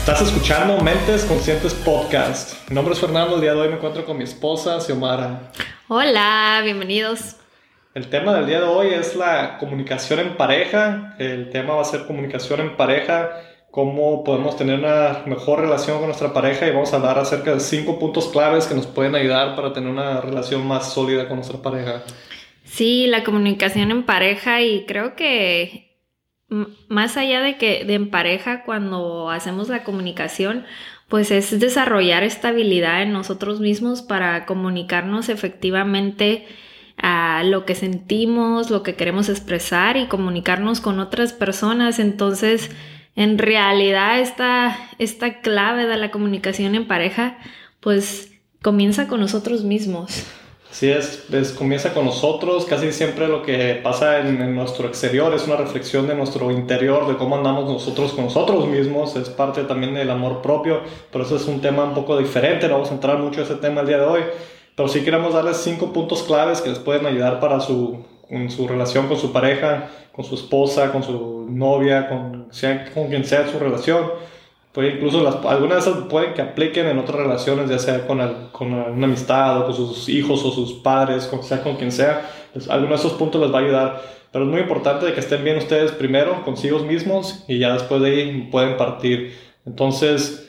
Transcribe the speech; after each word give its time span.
Estás 0.00 0.22
escuchando 0.22 0.82
Mentes 0.82 1.26
Conscientes 1.26 1.74
Podcast. 1.74 2.68
Mi 2.70 2.74
nombre 2.74 2.94
es 2.94 3.00
Fernando. 3.00 3.34
El 3.34 3.42
día 3.42 3.52
de 3.52 3.60
hoy 3.60 3.68
me 3.68 3.74
encuentro 3.74 4.06
con 4.06 4.16
mi 4.16 4.24
esposa, 4.24 4.80
Xiomara. 4.80 5.52
Hola, 5.88 6.62
bienvenidos. 6.64 7.36
El 7.94 8.08
tema 8.08 8.32
del 8.32 8.46
día 8.46 8.60
de 8.60 8.66
hoy 8.66 8.94
es 8.94 9.14
la 9.14 9.58
comunicación 9.58 10.20
en 10.20 10.36
pareja. 10.38 11.14
El 11.18 11.50
tema 11.50 11.74
va 11.74 11.82
a 11.82 11.84
ser 11.84 12.06
comunicación 12.06 12.60
en 12.60 12.76
pareja, 12.78 13.30
cómo 13.70 14.24
podemos 14.24 14.56
tener 14.56 14.78
una 14.78 15.22
mejor 15.26 15.60
relación 15.60 15.98
con 15.98 16.06
nuestra 16.06 16.32
pareja 16.32 16.66
y 16.66 16.70
vamos 16.70 16.92
a 16.94 16.96
hablar 16.96 17.18
acerca 17.18 17.52
de 17.52 17.60
cinco 17.60 17.98
puntos 17.98 18.28
claves 18.28 18.66
que 18.66 18.74
nos 18.74 18.86
pueden 18.86 19.14
ayudar 19.14 19.54
para 19.54 19.74
tener 19.74 19.90
una 19.90 20.22
relación 20.22 20.66
más 20.66 20.94
sólida 20.94 21.28
con 21.28 21.36
nuestra 21.36 21.58
pareja. 21.58 22.02
Sí, 22.64 23.06
la 23.06 23.22
comunicación 23.22 23.90
en 23.90 24.06
pareja 24.06 24.62
y 24.62 24.86
creo 24.86 25.14
que 25.14 25.89
más 26.88 27.16
allá 27.16 27.40
de 27.40 27.56
que 27.56 27.84
de 27.84 27.94
en 27.94 28.10
pareja 28.10 28.64
cuando 28.64 29.30
hacemos 29.30 29.68
la 29.68 29.84
comunicación, 29.84 30.66
pues 31.08 31.30
es 31.30 31.58
desarrollar 31.58 32.22
estabilidad 32.22 33.02
en 33.02 33.12
nosotros 33.12 33.60
mismos 33.60 34.02
para 34.02 34.46
comunicarnos 34.46 35.28
efectivamente 35.28 36.46
a 36.96 37.42
lo 37.44 37.64
que 37.64 37.74
sentimos, 37.74 38.70
lo 38.70 38.82
que 38.82 38.94
queremos 38.94 39.28
expresar 39.28 39.96
y 39.96 40.06
comunicarnos 40.06 40.80
con 40.80 41.00
otras 41.00 41.32
personas. 41.32 41.98
Entonces, 41.98 42.70
en 43.16 43.38
realidad 43.38 44.20
esta, 44.20 44.76
esta 44.98 45.40
clave 45.40 45.86
de 45.86 45.96
la 45.96 46.10
comunicación 46.10 46.74
en 46.74 46.86
pareja, 46.86 47.38
pues 47.80 48.32
comienza 48.62 49.08
con 49.08 49.20
nosotros 49.20 49.64
mismos. 49.64 50.26
Sí, 50.70 50.88
es, 50.88 51.26
comienza 51.58 51.92
con 51.92 52.04
nosotros, 52.04 52.64
casi 52.64 52.92
siempre 52.92 53.26
lo 53.26 53.42
que 53.42 53.80
pasa 53.82 54.20
en, 54.20 54.54
nuestro 54.54 54.86
exterior 54.86 55.34
es 55.34 55.44
una 55.46 55.56
reflexión 55.56 56.06
de 56.06 56.14
nuestro 56.14 56.52
interior, 56.52 57.08
de 57.08 57.16
cómo 57.16 57.36
andamos 57.36 57.68
nosotros 57.68 58.12
con 58.12 58.26
nosotros 58.26 58.68
mismos, 58.68 59.16
es 59.16 59.28
parte 59.30 59.64
también 59.64 59.94
del 59.94 60.10
amor 60.10 60.42
propio, 60.42 60.80
pero 61.10 61.24
eso 61.24 61.34
es 61.34 61.46
un 61.46 61.60
tema 61.60 61.82
un 61.82 61.94
poco 61.94 62.16
diferente, 62.16 62.68
no 62.68 62.74
vamos 62.74 62.90
a 62.92 62.94
entrar 62.94 63.18
mucho 63.18 63.40
en 63.40 63.46
ese 63.46 63.56
tema 63.56 63.80
el 63.80 63.88
día 63.88 63.98
de 63.98 64.06
hoy, 64.06 64.20
pero 64.76 64.88
sí 64.88 65.00
queremos 65.02 65.34
darles 65.34 65.56
cinco 65.56 65.92
puntos 65.92 66.22
claves 66.22 66.60
que 66.60 66.70
les 66.70 66.78
pueden 66.78 67.04
ayudar 67.04 67.40
para 67.40 67.58
su, 67.58 68.04
su 68.48 68.68
relación 68.68 69.08
con 69.08 69.18
su 69.18 69.32
pareja, 69.32 69.90
con 70.12 70.24
su 70.24 70.36
esposa, 70.36 70.92
con 70.92 71.02
su 71.02 71.46
novia, 71.50 72.08
con, 72.08 72.48
con 72.94 73.08
quien 73.08 73.24
sea 73.24 73.48
su 73.48 73.58
relación 73.58 74.29
pues 74.72 74.94
incluso 74.94 75.22
las, 75.22 75.36
algunas 75.46 75.84
de 75.84 75.90
esas 75.90 76.04
pueden 76.04 76.34
que 76.34 76.42
apliquen 76.42 76.86
en 76.86 76.98
otras 76.98 77.18
relaciones, 77.18 77.68
ya 77.68 77.78
sea 77.78 78.06
con, 78.06 78.20
con 78.52 78.72
una 78.72 79.06
amistad 79.06 79.60
o 79.60 79.64
con 79.66 79.74
sus 79.74 80.08
hijos 80.08 80.44
o 80.44 80.52
sus 80.52 80.74
padres, 80.74 81.26
con, 81.26 81.42
sea 81.42 81.62
con 81.62 81.76
quien 81.76 81.90
sea. 81.90 82.30
Pues, 82.52 82.68
algunos 82.70 83.02
de 83.02 83.06
esos 83.08 83.18
puntos 83.18 83.40
les 83.40 83.52
va 83.52 83.58
a 83.58 83.62
ayudar. 83.62 84.02
Pero 84.32 84.44
es 84.44 84.50
muy 84.50 84.60
importante 84.60 85.12
que 85.12 85.18
estén 85.18 85.42
bien 85.42 85.58
ustedes 85.58 85.90
primero, 85.90 86.44
consigo 86.44 86.78
mismos, 86.80 87.44
y 87.48 87.58
ya 87.58 87.72
después 87.72 88.00
de 88.00 88.10
ahí 88.10 88.48
pueden 88.50 88.76
partir. 88.76 89.36
Entonces, 89.66 90.48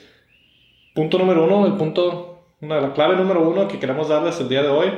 punto 0.94 1.18
número 1.18 1.44
uno, 1.44 1.66
el 1.66 1.72
punto, 1.72 2.44
la 2.60 2.92
clave 2.92 3.16
número 3.16 3.48
uno 3.48 3.66
que 3.66 3.80
queremos 3.80 4.08
darles 4.08 4.38
el 4.40 4.48
día 4.48 4.62
de 4.62 4.68
hoy 4.68 4.92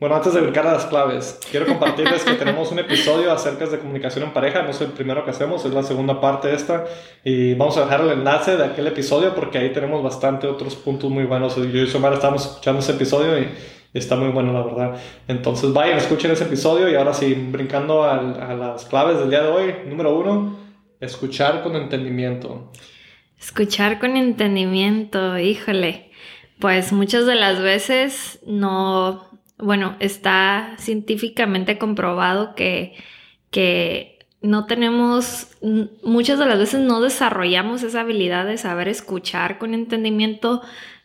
bueno, 0.00 0.16
antes 0.16 0.34
de 0.34 0.40
brincar 0.40 0.66
a 0.66 0.72
las 0.72 0.86
claves, 0.86 1.38
quiero 1.50 1.66
compartirles 1.66 2.24
que 2.24 2.34
tenemos 2.34 2.70
un 2.72 2.80
episodio 2.80 3.30
acerca 3.30 3.66
de 3.66 3.78
comunicación 3.78 4.24
en 4.24 4.32
pareja. 4.32 4.62
No 4.62 4.70
es 4.70 4.80
el 4.80 4.88
primero 4.88 5.24
que 5.24 5.30
hacemos, 5.30 5.64
es 5.64 5.72
la 5.72 5.84
segunda 5.84 6.20
parte 6.20 6.52
esta. 6.52 6.84
Y 7.22 7.54
vamos 7.54 7.76
a 7.76 7.82
dejar 7.82 8.00
el 8.00 8.10
enlace 8.10 8.56
de 8.56 8.64
aquel 8.64 8.88
episodio 8.88 9.34
porque 9.34 9.58
ahí 9.58 9.72
tenemos 9.72 10.02
bastante 10.02 10.48
otros 10.48 10.74
puntos 10.74 11.10
muy 11.10 11.24
buenos. 11.24 11.54
Yo 11.56 11.62
y 11.62 11.86
Somara 11.86 12.16
estamos 12.16 12.44
escuchando 12.44 12.80
ese 12.80 12.92
episodio 12.92 13.38
y 13.38 13.48
está 13.94 14.16
muy 14.16 14.30
bueno, 14.30 14.52
la 14.52 14.62
verdad. 14.62 15.00
Entonces 15.28 15.72
vayan, 15.72 15.96
escuchen 15.96 16.32
ese 16.32 16.44
episodio 16.44 16.90
y 16.90 16.96
ahora 16.96 17.14
sí, 17.14 17.32
brincando 17.32 18.02
a, 18.02 18.18
a 18.18 18.54
las 18.54 18.86
claves 18.86 19.20
del 19.20 19.30
día 19.30 19.42
de 19.42 19.48
hoy. 19.48 19.74
Número 19.86 20.18
uno, 20.18 20.58
escuchar 21.00 21.62
con 21.62 21.76
entendimiento. 21.76 22.72
Escuchar 23.38 24.00
con 24.00 24.16
entendimiento, 24.16 25.38
híjole. 25.38 26.10
Pues 26.58 26.92
muchas 26.92 27.26
de 27.26 27.36
las 27.36 27.60
veces 27.60 28.40
no 28.46 29.33
bueno, 29.58 29.96
está 30.00 30.74
científicamente 30.78 31.78
comprobado 31.78 32.54
que, 32.54 32.94
que 33.50 34.14
no 34.42 34.66
tenemos, 34.66 35.48
muchas 36.02 36.38
de 36.38 36.46
las 36.46 36.58
veces 36.58 36.80
no 36.80 37.00
desarrollamos 37.00 37.82
esa 37.82 38.00
habilidad 38.00 38.44
de 38.44 38.58
saber 38.58 38.88
escuchar 38.88 39.58
con 39.58 39.72
entendimiento. 39.72 40.60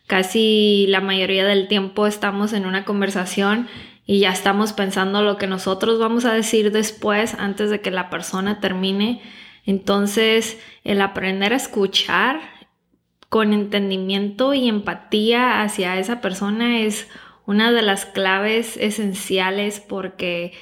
Casi 0.06 0.86
la 0.88 1.00
mayoría 1.00 1.46
del 1.46 1.68
tiempo 1.68 2.06
estamos 2.06 2.52
en 2.52 2.66
una 2.66 2.84
conversación 2.84 3.68
y 4.04 4.18
ya 4.18 4.32
estamos 4.32 4.72
pensando 4.72 5.22
lo 5.22 5.36
que 5.38 5.46
nosotros 5.46 5.98
vamos 5.98 6.24
a 6.24 6.34
decir 6.34 6.72
después 6.72 7.34
antes 7.34 7.70
de 7.70 7.80
que 7.80 7.90
la 7.90 8.10
persona 8.10 8.60
termine. 8.60 9.22
Entonces, 9.64 10.58
el 10.84 11.00
aprender 11.00 11.52
a 11.52 11.56
escuchar 11.56 12.40
con 13.28 13.52
entendimiento 13.52 14.52
y 14.52 14.68
empatía 14.68 15.62
hacia 15.62 15.96
esa 15.98 16.20
persona 16.20 16.80
es 16.80 17.08
una 17.50 17.72
de 17.72 17.82
las 17.82 18.06
claves 18.06 18.76
esenciales 18.76 19.80
porque 19.80 20.52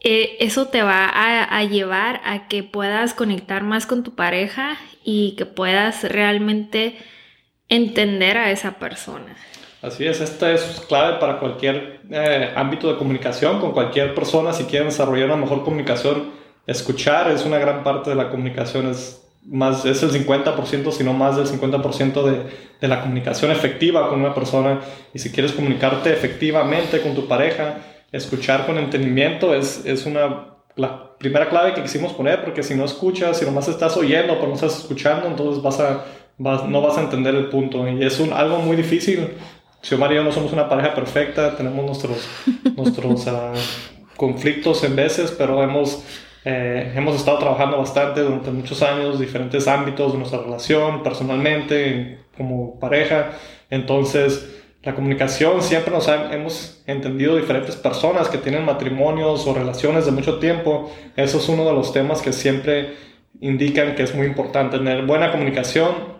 eh, 0.00 0.36
eso 0.40 0.66
te 0.66 0.82
va 0.82 1.08
a, 1.08 1.62
llevar 1.62 2.20
a 2.24 2.48
que 2.48 2.64
puedas 2.64 3.14
conectar 3.14 3.62
más 3.62 3.86
con 3.86 4.02
tu 4.02 4.16
pareja 4.16 4.76
y 5.04 5.36
que 5.36 5.46
puedas 5.46 6.02
realmente 6.02 6.96
entender 7.68 8.36
a 8.38 8.50
esa 8.50 8.72
persona. 8.72 9.36
Así 9.82 10.04
es, 10.04 10.20
esta 10.20 10.50
es 10.50 10.84
clave 10.88 11.20
para 11.20 11.38
cualquier 11.38 12.00
eh, 12.10 12.52
ámbito 12.56 12.90
de 12.90 12.98
comunicación, 12.98 13.60
con 13.60 13.70
cualquier 13.70 14.16
persona, 14.16 14.52
si 14.52 14.64
quieren 14.64 14.88
desarrollar 14.88 15.26
una 15.26 15.36
mejor 15.36 15.62
comunicación, 15.62 16.32
escuchar 16.66 17.30
es 17.30 17.44
una 17.44 17.58
gran 17.58 17.84
parte 17.84 18.10
de 18.10 18.16
la 18.16 18.30
comunicación, 18.30 18.92
más, 19.46 19.84
es 19.84 20.02
el 20.02 20.10
50%, 20.10 20.90
sino 20.92 21.12
más 21.12 21.36
del 21.36 21.46
50% 21.46 22.22
de, 22.22 22.42
de, 22.80 22.88
la 22.88 23.02
comunicación 23.02 23.50
efectiva 23.50 24.08
con 24.08 24.20
una 24.20 24.34
persona. 24.34 24.80
Y 25.12 25.18
si 25.18 25.30
quieres 25.30 25.52
comunicarte 25.52 26.12
efectivamente 26.12 27.00
con 27.00 27.14
tu 27.14 27.28
pareja, 27.28 27.78
escuchar 28.12 28.66
con 28.66 28.78
entendimiento 28.78 29.54
es, 29.54 29.84
es 29.84 30.06
una, 30.06 30.54
la 30.76 31.16
primera 31.18 31.48
clave 31.48 31.74
que 31.74 31.82
quisimos 31.82 32.12
poner, 32.12 32.42
porque 32.44 32.62
si 32.62 32.74
no 32.74 32.84
escuchas, 32.84 33.38
si 33.38 33.44
nomás 33.44 33.68
estás 33.68 33.96
oyendo, 33.96 34.34
pero 34.34 34.48
no 34.48 34.54
estás 34.54 34.78
escuchando, 34.78 35.26
entonces 35.26 35.62
vas 35.62 35.80
a, 35.80 36.04
vas, 36.38 36.68
no 36.68 36.80
vas 36.80 36.96
a 36.96 37.02
entender 37.02 37.34
el 37.34 37.48
punto. 37.48 37.86
Y 37.88 38.04
es 38.04 38.20
un, 38.20 38.32
algo 38.32 38.58
muy 38.58 38.76
difícil. 38.76 39.28
Xiomara 39.82 40.14
y 40.14 40.16
yo 40.16 40.24
no 40.24 40.32
somos 40.32 40.52
una 40.52 40.68
pareja 40.68 40.94
perfecta, 40.94 41.56
tenemos 41.56 41.84
nuestros, 41.84 42.26
nuestros 42.76 43.26
uh, 43.26 43.52
conflictos 44.16 44.82
en 44.84 44.96
veces, 44.96 45.30
pero 45.36 45.62
hemos 45.62 46.02
eh, 46.44 46.92
hemos 46.94 47.16
estado 47.16 47.38
trabajando 47.38 47.78
bastante 47.78 48.20
durante 48.20 48.50
muchos 48.50 48.82
años, 48.82 49.18
diferentes 49.18 49.66
ámbitos 49.66 50.12
de 50.12 50.18
nuestra 50.18 50.40
relación, 50.40 51.02
personalmente, 51.02 52.18
como 52.36 52.78
pareja. 52.78 53.32
Entonces, 53.70 54.62
la 54.82 54.94
comunicación 54.94 55.62
siempre 55.62 55.92
nos 55.92 56.06
hemos 56.08 56.82
entendido 56.86 57.36
diferentes 57.36 57.76
personas 57.76 58.28
que 58.28 58.36
tienen 58.36 58.66
matrimonios 58.66 59.46
o 59.46 59.54
relaciones 59.54 60.04
de 60.04 60.12
mucho 60.12 60.38
tiempo. 60.38 60.92
Eso 61.16 61.38
es 61.38 61.48
uno 61.48 61.64
de 61.64 61.72
los 61.72 61.92
temas 61.94 62.20
que 62.20 62.34
siempre 62.34 62.92
indican 63.40 63.94
que 63.94 64.02
es 64.02 64.14
muy 64.14 64.26
importante 64.26 64.76
tener 64.76 65.06
buena 65.06 65.32
comunicación 65.32 66.14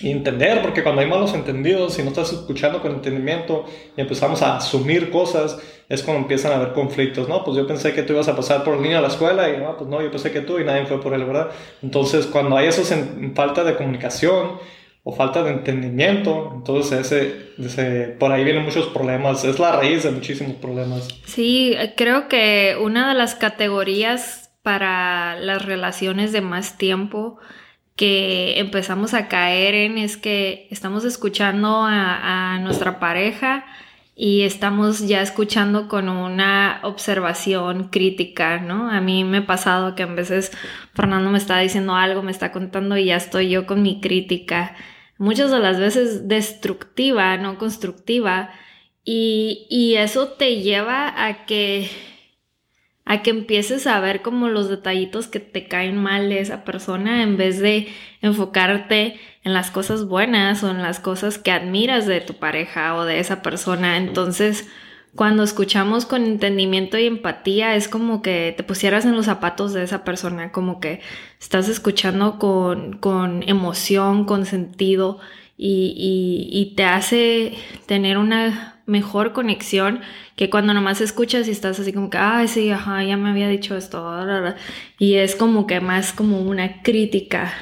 y 0.00 0.10
entender, 0.10 0.62
porque 0.62 0.82
cuando 0.82 1.00
hay 1.00 1.08
malos 1.08 1.34
entendidos, 1.34 1.94
si 1.94 2.02
no 2.02 2.08
estás 2.08 2.32
escuchando 2.32 2.80
con 2.80 2.92
entendimiento 2.92 3.64
y 3.96 4.00
empezamos 4.00 4.42
a 4.42 4.56
asumir 4.56 5.10
cosas, 5.10 5.58
es 5.88 6.02
cuando 6.02 6.22
empiezan 6.22 6.52
a 6.52 6.56
haber 6.56 6.72
conflictos, 6.72 7.28
¿no? 7.28 7.44
Pues 7.44 7.56
yo 7.56 7.66
pensé 7.66 7.92
que 7.92 8.02
tú 8.02 8.12
ibas 8.12 8.28
a 8.28 8.36
pasar 8.36 8.64
por 8.64 8.74
el 8.74 8.82
niño 8.82 8.98
a 8.98 9.00
la 9.00 9.08
escuela 9.08 9.48
y 9.50 9.58
no, 9.58 9.76
pues 9.76 9.88
no, 9.88 10.02
yo 10.02 10.10
pensé 10.10 10.32
que 10.32 10.40
tú 10.40 10.58
y 10.58 10.64
nadie 10.64 10.86
fue 10.86 11.00
por 11.00 11.14
él, 11.14 11.24
¿verdad? 11.24 11.50
Entonces, 11.82 12.26
cuando 12.26 12.56
hay 12.56 12.68
eso 12.68 12.82
en, 12.94 13.34
falta 13.34 13.64
de 13.64 13.76
comunicación 13.76 14.58
o 15.02 15.14
falta 15.14 15.42
de 15.42 15.50
entendimiento, 15.50 16.52
entonces 16.54 17.00
ese, 17.00 17.50
ese, 17.58 18.16
por 18.18 18.32
ahí 18.32 18.44
vienen 18.44 18.64
muchos 18.64 18.86
problemas, 18.86 19.44
es 19.44 19.58
la 19.58 19.76
raíz 19.76 20.02
de 20.02 20.10
muchísimos 20.10 20.56
problemas. 20.56 21.08
Sí, 21.26 21.76
creo 21.96 22.28
que 22.28 22.76
una 22.80 23.08
de 23.08 23.14
las 23.14 23.34
categorías 23.34 24.50
para 24.62 25.36
las 25.36 25.62
relaciones 25.62 26.32
de 26.32 26.40
más 26.40 26.78
tiempo, 26.78 27.38
que 27.96 28.58
empezamos 28.58 29.14
a 29.14 29.28
caer 29.28 29.74
en 29.74 29.98
es 29.98 30.16
que 30.16 30.66
estamos 30.70 31.04
escuchando 31.04 31.84
a, 31.84 32.58
nuestra 32.60 32.98
pareja 32.98 33.64
y 34.16 34.42
estamos 34.42 35.06
ya 35.08 35.22
escuchando 35.22 35.88
con 35.88 36.08
una 36.08 36.80
observación 36.84 37.88
crítica, 37.88 38.58
¿no? 38.60 38.90
A 38.90 39.00
mí 39.00 39.24
me 39.24 39.38
ha 39.38 39.46
pasado 39.46 39.94
que 39.94 40.04
a 40.04 40.06
veces 40.06 40.52
Fernando 40.94 41.30
me 41.30 41.38
está 41.38 41.58
diciendo 41.58 41.96
algo, 41.96 42.22
me 42.22 42.30
está 42.30 42.52
contando 42.52 42.96
y 42.96 43.06
ya 43.06 43.16
estoy 43.16 43.50
yo 43.50 43.66
con 43.66 43.82
mi 43.82 44.00
crítica, 44.00 44.76
muchas 45.18 45.50
de 45.50 45.58
las 45.58 45.78
veces 45.80 46.28
destructiva, 46.28 47.36
no 47.38 47.58
constructiva, 47.58 48.50
y, 49.04 49.66
y 49.68 49.96
eso 49.96 50.28
te 50.28 50.62
lleva 50.62 51.26
a 51.26 51.44
que 51.44 51.90
a 53.04 53.22
que 53.22 53.30
empieces 53.30 53.86
a 53.86 54.00
ver 54.00 54.22
como 54.22 54.48
los 54.48 54.68
detallitos 54.68 55.28
que 55.28 55.40
te 55.40 55.68
caen 55.68 55.96
mal 55.96 56.28
de 56.28 56.40
esa 56.40 56.64
persona 56.64 57.22
en 57.22 57.36
vez 57.36 57.58
de 57.58 57.88
enfocarte 58.22 59.20
en 59.42 59.52
las 59.52 59.70
cosas 59.70 60.06
buenas 60.06 60.62
o 60.64 60.70
en 60.70 60.82
las 60.82 61.00
cosas 61.00 61.38
que 61.38 61.50
admiras 61.50 62.06
de 62.06 62.20
tu 62.20 62.34
pareja 62.34 62.94
o 62.94 63.04
de 63.04 63.20
esa 63.20 63.42
persona. 63.42 63.98
Entonces, 63.98 64.66
cuando 65.14 65.42
escuchamos 65.42 66.06
con 66.06 66.24
entendimiento 66.24 66.98
y 66.98 67.06
empatía 67.06 67.76
es 67.76 67.88
como 67.88 68.22
que 68.22 68.54
te 68.56 68.64
pusieras 68.64 69.04
en 69.04 69.14
los 69.14 69.26
zapatos 69.26 69.72
de 69.72 69.84
esa 69.84 70.02
persona, 70.02 70.50
como 70.50 70.80
que 70.80 71.00
estás 71.40 71.68
escuchando 71.68 72.38
con, 72.38 72.98
con 72.98 73.42
emoción, 73.46 74.24
con 74.24 74.46
sentido 74.46 75.20
y, 75.56 76.48
y, 76.52 76.74
te 76.74 76.84
hace 76.84 77.52
tener 77.86 78.18
una 78.18 78.82
mejor 78.86 79.32
conexión 79.32 80.00
que 80.36 80.50
cuando 80.50 80.74
nomás 80.74 81.00
escuchas 81.00 81.46
y 81.46 81.52
estás 81.52 81.78
así 81.78 81.92
como 81.92 82.10
que, 82.10 82.18
ay, 82.18 82.48
sí, 82.48 82.66
ya 82.66 83.16
me 83.16 83.30
había 83.30 83.48
dicho 83.48 83.76
esto, 83.76 84.04
y 84.98 85.14
es 85.14 85.36
como 85.36 85.66
que 85.66 85.80
más 85.80 86.12
como 86.12 86.40
una 86.40 86.82
crítica. 86.82 87.52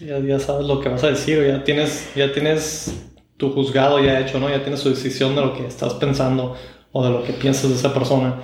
Ya, 0.00 0.18
ya 0.18 0.40
sabes 0.40 0.66
lo 0.66 0.80
que 0.80 0.88
vas 0.88 1.04
a 1.04 1.10
decir, 1.10 1.46
ya 1.46 1.62
tienes, 1.62 2.10
ya 2.16 2.32
tienes 2.32 3.10
tu 3.36 3.52
juzgado 3.52 4.02
ya 4.04 4.20
hecho, 4.20 4.38
¿no? 4.40 4.48
Ya 4.50 4.62
tienes 4.62 4.80
su 4.80 4.90
decisión 4.90 5.34
de 5.34 5.42
lo 5.42 5.54
que 5.54 5.66
estás 5.66 5.94
pensando 5.94 6.56
o 6.92 7.04
de 7.04 7.10
lo 7.10 7.22
que 7.22 7.32
piensas 7.32 7.70
de 7.70 7.76
esa 7.76 7.94
persona. 7.94 8.42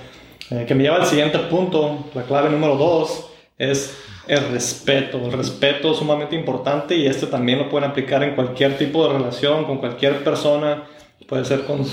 Eh, 0.51 0.65
que 0.67 0.75
me 0.75 0.85
lleva 0.85 0.97
al 0.97 1.07
siguiente 1.07 1.39
punto, 1.39 2.07
la 2.15 2.23
clave 2.23 2.51
número 2.51 2.77
dos 2.77 3.31
es 3.59 3.97
el 4.27 4.49
respeto. 4.51 5.19
El 5.19 5.33
respeto 5.33 5.93
es 5.93 5.99
sumamente 5.99 6.35
importante 6.35 6.97
y 6.97 7.07
este 7.07 7.27
también 7.27 7.59
lo 7.59 7.69
pueden 7.69 7.91
aplicar 7.91 8.23
en 8.23 8.35
cualquier 8.35 8.77
tipo 8.77 9.07
de 9.07 9.15
relación, 9.15 9.65
con 9.65 9.79
cualquier 9.79 10.25
persona, 10.25 10.85
puede 11.29 11.45
ser 11.45 11.65
con 11.65 11.85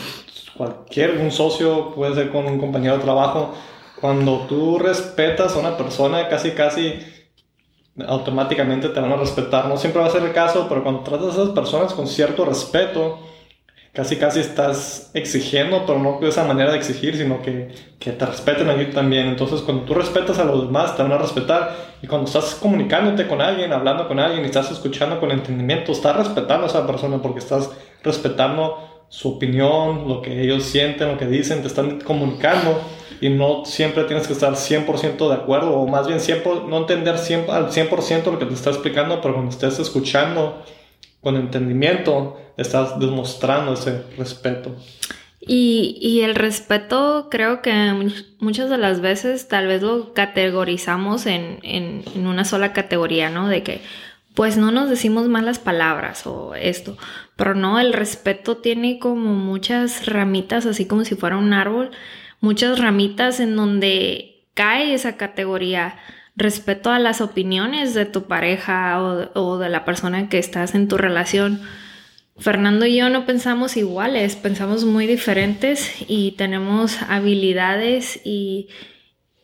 cualquier 0.56 1.18
un 1.18 1.32
socio, 1.32 1.94
puede 1.96 2.16
ser 2.16 2.30
con 2.30 2.46
un 2.46 2.60
compañero 2.60 2.98
de 2.98 3.04
trabajo. 3.04 3.54
Cuando 4.00 4.46
tú 4.50 4.80
respetas 4.80 5.56
a 5.56 5.60
una 5.60 5.78
persona, 5.78 6.28
casi 6.28 6.52
casi 6.52 7.00
automáticamente 8.08 8.90
te 8.90 9.00
van 9.00 9.12
a 9.12 9.18
respetar. 9.18 9.68
No 9.68 9.78
siempre 9.78 10.02
va 10.02 10.08
a 10.08 10.12
ser 10.12 10.24
el 10.24 10.34
caso, 10.34 10.68
pero 10.68 10.84
cuando 10.84 11.02
tratas 11.02 11.30
a 11.30 11.44
esas 11.44 11.50
personas 11.50 11.94
con 11.94 12.08
cierto 12.08 12.46
respeto, 12.46 13.20
casi 13.94 14.18
casi 14.18 14.40
estás 14.40 15.12
exigiendo, 15.13 15.86
pero 15.86 16.00
no 16.00 16.19
de 16.19 16.30
esa 16.30 16.44
manera 16.44 16.72
de 16.72 16.78
exigir, 16.78 17.16
sino 17.16 17.42
que, 17.42 17.69
que 18.00 18.12
te 18.12 18.25
respeten 18.25 18.69
a 18.69 18.75
ti 18.75 18.86
también. 18.86 19.28
Entonces, 19.28 19.62
cuando 19.62 19.84
tú 19.84 19.94
respetas 19.94 20.40
a 20.40 20.45
los 20.45 20.66
demás, 20.66 20.98
te 20.98 21.04
van 21.04 21.12
a 21.12 21.18
respetar. 21.19 21.75
Y 22.01 22.07
cuando 22.07 22.28
estás 22.28 22.56
comunicándote 22.56 23.28
con 23.28 23.40
alguien, 23.40 23.72
hablando 23.72 24.07
con 24.07 24.19
alguien 24.19 24.44
y 24.44 24.48
estás 24.48 24.72
escuchando 24.72 25.19
con 25.19 25.31
entendimiento, 25.31 25.92
estás 25.92 26.18
respetando 26.18 26.66
a 26.66 26.69
esa 26.69 26.88
persona 26.88 27.22
porque 27.22 27.40
estás 27.40 27.69
respetando 28.04 29.06
su 29.10 29.36
opinión, 29.36 30.07
lo 30.07 30.24
que 30.24 30.42
ellos 30.42 30.63
sienten, 30.63 31.10
lo 31.10 31.18
que 31.19 31.28
dicen, 31.28 31.62
te 31.62 31.68
están 31.68 32.01
comunicando 32.01 32.81
y 33.22 33.30
no 33.30 33.63
siempre 33.63 34.06
tienes 34.06 34.25
que 34.25 34.34
estar 34.34 34.54
100% 34.54 35.30
de 35.30 35.36
acuerdo 35.36 35.72
o 35.72 35.88
más 35.88 36.07
bien 36.07 36.19
no 36.68 36.78
entender 36.80 37.19
100, 37.19 37.46
al 37.51 37.69
100% 37.69 38.31
lo 38.31 38.39
que 38.39 38.46
te 38.46 38.56
está 38.56 38.72
explicando, 38.72 39.22
pero 39.22 39.36
cuando 39.36 39.51
estés 39.51 39.78
escuchando 39.78 40.63
con 41.24 41.38
entendimiento, 41.38 42.38
estás 42.58 43.00
demostrando 43.00 43.74
ese 43.74 44.04
respeto. 44.18 44.75
Y, 45.46 46.22
el 46.22 46.36
respeto 46.36 47.28
creo 47.30 47.62
que 47.62 48.12
muchas 48.40 48.70
de 48.70 48.78
las 48.78 49.02
veces 49.02 49.48
tal 49.48 49.68
vez 49.68 49.81
lo 49.81 50.14
categorizamos 50.14 51.25
en, 51.25 51.60
en, 51.64 52.04
una 52.25 52.46
sola 52.46 52.72
categoría, 52.72 53.30
¿no? 53.30 53.50
De 53.50 53.64
que 53.64 53.81
pues 54.36 54.58
no 54.58 54.72
nos 54.72 54.90
decimos 54.90 55.28
malas 55.28 55.60
palabras 55.60 56.25
o 56.25 56.56
esto, 56.56 56.98
pero 57.36 57.56
no, 57.56 57.80
el 57.80 57.94
respeto 57.94 58.58
tiene 58.58 59.00
como 59.00 59.34
muchas 59.34 60.06
ramitas, 60.06 60.66
así 60.66 60.86
como 60.86 61.04
si 61.04 61.16
fuera 61.16 61.38
un 61.38 61.54
árbol, 61.54 61.92
muchas 62.40 62.80
ramitas 62.80 63.40
en 63.40 63.56
donde 63.56 64.46
cae 64.54 64.94
esa 64.94 65.18
categoría 65.18 65.98
respeto 66.36 66.92
a 66.92 67.00
las 67.00 67.22
opiniones 67.22 67.94
de 67.94 68.06
tu 68.06 68.24
pareja 68.24 69.02
o, 69.34 69.58
de 69.58 69.70
la 69.70 69.86
persona 69.86 70.30
que 70.30 70.40
estás 70.40 70.76
en 70.76 70.88
tu 70.88 70.98
relación. 70.98 71.62
Fernando 72.38 72.86
y 72.86 72.98
yo 72.98 73.10
no 73.10 73.26
pensamos 73.26 73.78
iguales, 73.78 74.36
pensamos 74.36 74.86
muy 74.86 75.06
diferentes 75.06 75.92
y 76.08 76.32
tenemos 76.32 77.02
habilidades 77.04 78.20
y 78.24 78.70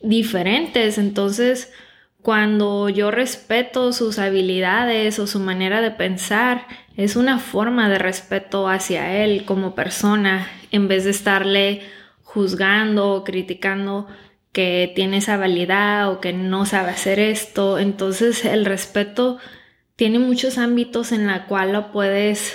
diferentes. 0.02 0.98
Entonces, 0.98 1.72
cuando 2.20 2.88
yo 2.88 3.12
respeto 3.12 3.92
sus 3.92 4.18
habilidades 4.18 5.20
o 5.20 5.28
su 5.28 5.38
manera 5.38 5.80
de 5.80 5.92
pensar, 5.92 6.66
es 6.96 7.14
una 7.14 7.38
forma 7.38 7.88
de 7.88 7.98
respeto 7.98 8.68
hacia 8.68 9.24
él 9.24 9.44
como 9.44 9.76
persona, 9.76 10.48
en 10.72 10.88
vez 10.88 11.04
de 11.04 11.10
estarle 11.10 11.82
juzgando 12.24 13.12
o 13.12 13.24
criticando 13.24 14.08
que 14.52 14.92
tiene 14.94 15.18
esa 15.18 15.34
habilidad 15.34 16.10
o 16.10 16.20
que 16.20 16.32
no 16.32 16.66
sabe 16.66 16.90
hacer 16.90 17.20
esto. 17.20 17.78
Entonces 17.78 18.44
el 18.44 18.64
respeto 18.64 19.38
tiene 19.96 20.18
muchos 20.18 20.58
ámbitos 20.58 21.12
en 21.12 21.26
la 21.26 21.46
cual 21.46 21.72
lo 21.72 21.92
puedes 21.92 22.54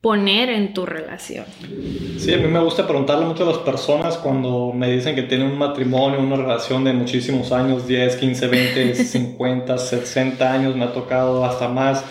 poner 0.00 0.48
en 0.48 0.72
tu 0.72 0.86
relación. 0.86 1.44
Sí, 2.18 2.32
a 2.32 2.38
mí 2.38 2.46
me 2.46 2.60
gusta 2.60 2.86
preguntarle 2.86 3.26
mucho 3.26 3.44
a 3.44 3.46
las 3.46 3.58
personas 3.58 4.16
cuando 4.16 4.72
me 4.74 4.90
dicen 4.90 5.14
que 5.14 5.22
tienen 5.22 5.48
un 5.48 5.58
matrimonio, 5.58 6.20
una 6.20 6.36
relación 6.36 6.84
de 6.84 6.92
muchísimos 6.92 7.52
años, 7.52 7.86
10, 7.86 8.16
15, 8.16 8.46
20, 8.46 8.94
50, 8.94 9.78
60 9.78 10.52
años, 10.52 10.76
me 10.76 10.84
ha 10.84 10.92
tocado 10.92 11.44
hasta 11.44 11.68
más. 11.68 12.04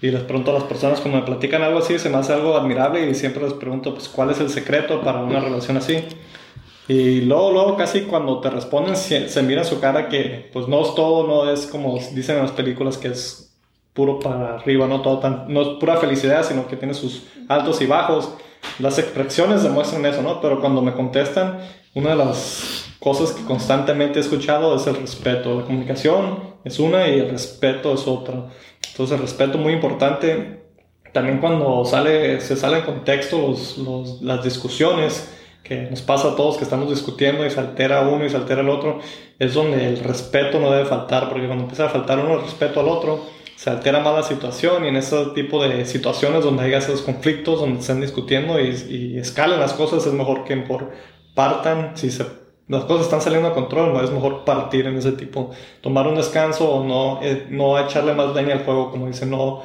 Y 0.00 0.10
les 0.10 0.22
pregunto 0.22 0.52
a 0.52 0.54
las 0.54 0.64
personas 0.64 1.00
cuando 1.00 1.20
me 1.20 1.26
platican 1.26 1.62
algo 1.62 1.78
así, 1.78 1.98
se 1.98 2.08
me 2.08 2.16
hace 2.16 2.32
algo 2.32 2.56
admirable 2.56 3.08
y 3.08 3.14
siempre 3.14 3.42
les 3.44 3.52
pregunto, 3.52 3.94
pues, 3.94 4.08
¿cuál 4.08 4.30
es 4.30 4.40
el 4.40 4.48
secreto 4.48 5.00
para 5.02 5.20
una 5.20 5.40
relación 5.40 5.76
así? 5.76 6.04
Y 6.88 7.20
luego, 7.20 7.52
luego 7.52 7.76
casi 7.76 8.02
cuando 8.02 8.40
te 8.40 8.48
responden 8.48 8.96
se, 8.96 9.42
mira 9.42 9.62
su 9.62 9.78
cara 9.78 10.08
que 10.08 10.48
pues 10.52 10.66
no 10.68 10.80
es 10.80 10.94
todo, 10.94 11.26
no 11.26 11.50
es 11.50 11.66
como 11.66 11.98
dicen 12.14 12.36
en 12.36 12.42
las 12.42 12.52
películas 12.52 12.96
que 12.96 13.08
es 13.08 13.54
puro 13.92 14.18
para 14.18 14.54
arriba, 14.54 14.86
no 14.86 15.02
todo 15.02 15.18
tan, 15.18 15.52
no 15.52 15.60
es 15.60 15.68
pura 15.78 15.98
felicidad, 15.98 16.44
sino 16.44 16.66
que 16.66 16.76
tiene 16.76 16.94
sus 16.94 17.26
altos 17.48 17.82
y 17.82 17.86
bajos. 17.86 18.32
Las 18.78 18.98
expresiones 18.98 19.62
demuestran 19.62 20.06
eso, 20.06 20.22
¿no? 20.22 20.40
Pero 20.40 20.60
cuando 20.60 20.80
me 20.80 20.94
contestan, 20.94 21.58
una 21.94 22.10
de 22.10 22.16
las 22.16 22.86
cosas 22.98 23.32
que 23.32 23.44
constantemente 23.44 24.18
he 24.18 24.22
escuchado 24.22 24.74
es 24.74 24.86
el 24.86 24.96
respeto. 24.96 25.58
La 25.58 25.66
comunicación 25.66 26.54
es 26.64 26.78
una 26.78 27.06
y 27.08 27.18
el 27.18 27.28
respeto 27.28 27.92
es 27.92 28.06
otra. 28.06 28.46
Entonces 28.90 29.16
el 29.16 29.22
respeto 29.22 29.58
es 29.58 29.64
muy 29.64 29.74
importante. 29.74 30.62
También 31.12 31.38
cuando 31.38 31.84
sale, 31.84 32.40
se 32.40 32.56
sale 32.56 32.78
en 32.78 32.84
contexto 32.84 33.38
los, 33.38 33.78
los, 33.78 34.22
las 34.22 34.42
discusiones, 34.42 35.34
que 35.68 35.82
nos 35.90 36.00
pasa 36.00 36.28
a 36.28 36.36
todos 36.36 36.56
que 36.56 36.64
estamos 36.64 36.88
discutiendo 36.88 37.44
y 37.44 37.50
se 37.50 37.60
altera 37.60 38.00
uno 38.00 38.24
y 38.24 38.30
se 38.30 38.36
altera 38.36 38.62
el 38.62 38.70
otro, 38.70 39.00
es 39.38 39.54
donde 39.54 39.86
el 39.86 39.98
respeto 39.98 40.58
no 40.58 40.70
debe 40.70 40.86
faltar, 40.86 41.28
porque 41.28 41.46
cuando 41.46 41.64
empieza 41.64 41.86
a 41.86 41.90
faltar 41.90 42.18
uno 42.18 42.34
el 42.34 42.42
respeto 42.42 42.80
al 42.80 42.88
otro, 42.88 43.20
se 43.54 43.70
altera 43.70 44.00
más 44.00 44.14
la 44.14 44.22
situación 44.22 44.84
y 44.84 44.88
en 44.88 44.96
ese 44.96 45.26
tipo 45.34 45.62
de 45.62 45.84
situaciones 45.84 46.44
donde 46.44 46.62
haya 46.62 46.78
esos 46.78 47.02
conflictos, 47.02 47.60
donde 47.60 47.80
estén 47.80 48.00
discutiendo 48.00 48.58
y, 48.58 48.68
y 48.88 49.18
escalen 49.18 49.60
las 49.60 49.74
cosas, 49.74 50.06
es 50.06 50.12
mejor 50.12 50.44
que 50.44 50.56
por 50.56 50.90
partan, 51.34 51.96
si 51.96 52.10
se, 52.10 52.24
las 52.68 52.84
cosas 52.84 53.06
están 53.06 53.20
saliendo 53.20 53.48
a 53.48 53.54
control, 53.54 54.02
es 54.02 54.10
mejor 54.10 54.44
partir 54.44 54.86
en 54.86 54.96
ese 54.96 55.12
tipo, 55.12 55.50
tomar 55.80 56.06
un 56.06 56.16
descanso 56.16 56.70
o 56.70 56.84
no, 56.84 57.20
eh, 57.22 57.46
no 57.50 57.78
echarle 57.78 58.14
más 58.14 58.34
leña 58.34 58.54
al 58.54 58.60
fuego, 58.60 58.90
como 58.90 59.06
dice, 59.06 59.26
no, 59.26 59.62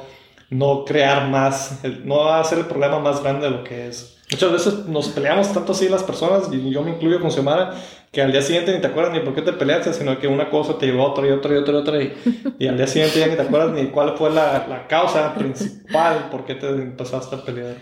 no 0.50 0.84
crear 0.84 1.28
más, 1.28 1.80
no 2.04 2.28
hacer 2.28 2.58
el 2.58 2.66
problema 2.66 2.98
más 2.98 3.22
grande 3.22 3.46
de 3.46 3.50
lo 3.50 3.64
que 3.64 3.88
es. 3.88 4.13
Muchas 4.34 4.50
veces 4.50 4.86
nos 4.86 5.10
peleamos 5.10 5.52
tanto 5.52 5.70
así 5.70 5.88
las 5.88 6.02
personas, 6.02 6.52
y 6.52 6.68
yo 6.68 6.82
me 6.82 6.90
incluyo 6.90 7.20
con 7.20 7.30
Xiomara, 7.30 7.72
que 8.10 8.20
al 8.20 8.32
día 8.32 8.42
siguiente 8.42 8.74
ni 8.74 8.80
te 8.80 8.88
acuerdas 8.88 9.12
ni 9.12 9.20
por 9.20 9.32
qué 9.32 9.42
te 9.42 9.52
peleaste, 9.52 9.92
sino 9.92 10.18
que 10.18 10.26
una 10.26 10.50
cosa 10.50 10.76
te 10.76 10.86
llevó 10.86 11.04
a 11.06 11.10
otra 11.10 11.28
y 11.28 11.30
otra 11.30 11.54
y 11.54 11.56
otra 11.58 11.72
y 11.72 11.76
otra, 11.76 12.02
y, 12.58 12.66
al 12.66 12.76
día 12.76 12.88
siguiente 12.88 13.20
ya 13.20 13.28
ni 13.28 13.36
te 13.36 13.42
acuerdas 13.42 13.70
ni 13.70 13.86
cuál 13.90 14.16
fue 14.16 14.30
la, 14.30 14.66
la 14.68 14.88
causa 14.88 15.32
principal 15.36 16.30
por 16.32 16.44
qué 16.44 16.56
te 16.56 16.68
empezaste 16.68 17.36
a 17.36 17.44
pelear. 17.44 17.76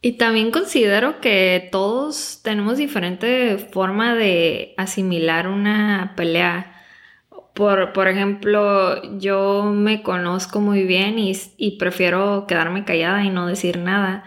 Y 0.00 0.12
también 0.12 0.52
considero 0.52 1.20
que 1.20 1.68
todos 1.72 2.40
tenemos 2.44 2.78
diferente 2.78 3.58
forma 3.58 4.14
de 4.14 4.74
asimilar 4.76 5.48
una 5.48 6.14
pelea. 6.16 6.72
Por, 7.52 7.92
por 7.92 8.06
ejemplo, 8.06 9.02
yo 9.18 9.64
me 9.64 10.04
conozco 10.04 10.60
muy 10.60 10.84
bien 10.84 11.18
y, 11.18 11.32
y 11.56 11.78
prefiero 11.78 12.46
quedarme 12.46 12.84
callada 12.84 13.24
y 13.24 13.30
no 13.30 13.48
decir 13.48 13.78
nada. 13.78 14.24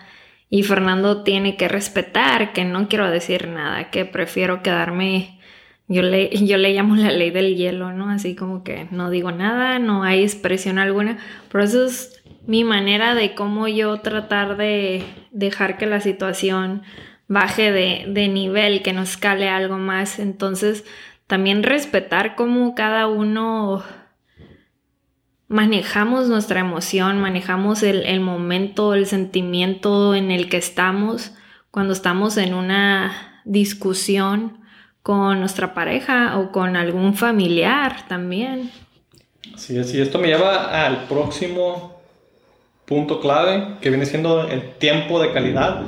Y 0.54 0.62
Fernando 0.62 1.24
tiene 1.24 1.58
que 1.58 1.68
respetar 1.68 2.54
que 2.54 2.64
no 2.64 2.88
quiero 2.88 3.10
decir 3.10 3.48
nada, 3.48 3.90
que 3.90 4.06
prefiero 4.06 4.62
quedarme, 4.62 5.40
yo 5.88 6.04
le, 6.04 6.30
yo 6.30 6.58
llamo 6.60 6.96
la 6.96 7.10
ley 7.10 7.32
del 7.32 7.56
hielo, 7.56 7.92
¿no? 7.92 8.12
Así 8.12 8.36
como 8.36 8.64
que 8.64 8.88
no 8.92 9.10
digo 9.10 9.32
nada, 9.32 9.80
no 9.80 10.04
hay 10.04 10.22
expresión 10.22 10.78
alguna, 10.78 11.18
pero 11.52 11.64
eso 11.64 11.88
es 11.88 12.22
mi 12.46 12.64
manera 12.64 13.16
de 13.16 13.34
cómo 13.34 13.68
yo 13.68 13.98
tratar 14.02 14.56
de 14.56 15.02
dejar 15.32 15.80
que 15.80 15.88
la 15.88 16.02
situación 16.02 16.84
baje 17.28 17.72
de, 17.72 18.06
de 18.10 18.28
nivel, 18.28 18.84
que 18.84 18.94
no 18.94 19.02
escale 19.02 19.50
algo 19.50 19.80
más. 19.80 20.20
Entonces, 20.20 20.86
también 21.26 21.64
respetar 21.64 22.36
cómo 22.36 22.76
cada 22.76 23.08
uno 23.08 23.84
manejamos 25.48 26.28
nuestra 26.30 26.60
emoción, 26.60 27.20
manejamos 27.20 27.84
el, 27.84 28.20
momento, 28.20 28.94
el 28.94 29.06
sentimiento 29.06 30.16
en 30.16 30.32
el 30.32 30.50
que 30.50 30.58
estamos 30.58 31.32
cuando 31.72 31.94
estamos 31.94 32.38
en 32.38 32.54
una 32.54 33.42
discusión 33.46 34.60
con 35.02 35.40
nuestra 35.40 35.74
pareja 35.74 36.40
o 36.40 36.52
con 36.52 36.76
algún 36.76 37.16
familiar 37.16 38.08
también. 38.08 38.72
Sí, 39.56 39.84
sí, 39.84 40.00
esto 40.00 40.18
me 40.18 40.28
lleva 40.28 40.86
al 40.86 41.06
próximo 41.06 42.02
punto 42.86 43.20
clave 43.20 43.78
que 43.82 43.90
viene 43.90 44.06
siendo 44.06 44.48
el 44.48 44.76
tiempo 44.76 45.22
de 45.22 45.34
calidad. 45.34 45.84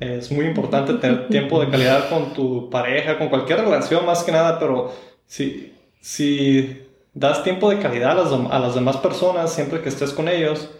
Es 0.00 0.30
muy 0.30 0.44
importante 0.46 0.94
tener 0.94 1.28
tiempo 1.30 1.60
de 1.60 1.70
calidad 1.70 2.08
con 2.10 2.34
tu 2.34 2.68
pareja, 2.70 3.18
con 3.18 3.28
cualquier 3.28 3.60
relación 3.60 4.04
más 4.04 4.22
que 4.22 4.32
nada, 4.32 4.58
pero 4.58 4.92
si, 5.26 5.72
si 6.00 6.87
das 7.14 7.42
tiempo 7.44 7.70
de 7.70 7.78
calidad 7.78 8.12
a 8.12 8.58
las, 8.58 8.74
demás 8.74 8.96
personas 8.98 9.52
siempre 9.52 9.80
que 9.80 9.88
estés 9.88 10.12
con 10.12 10.28
ellos, 10.28 10.70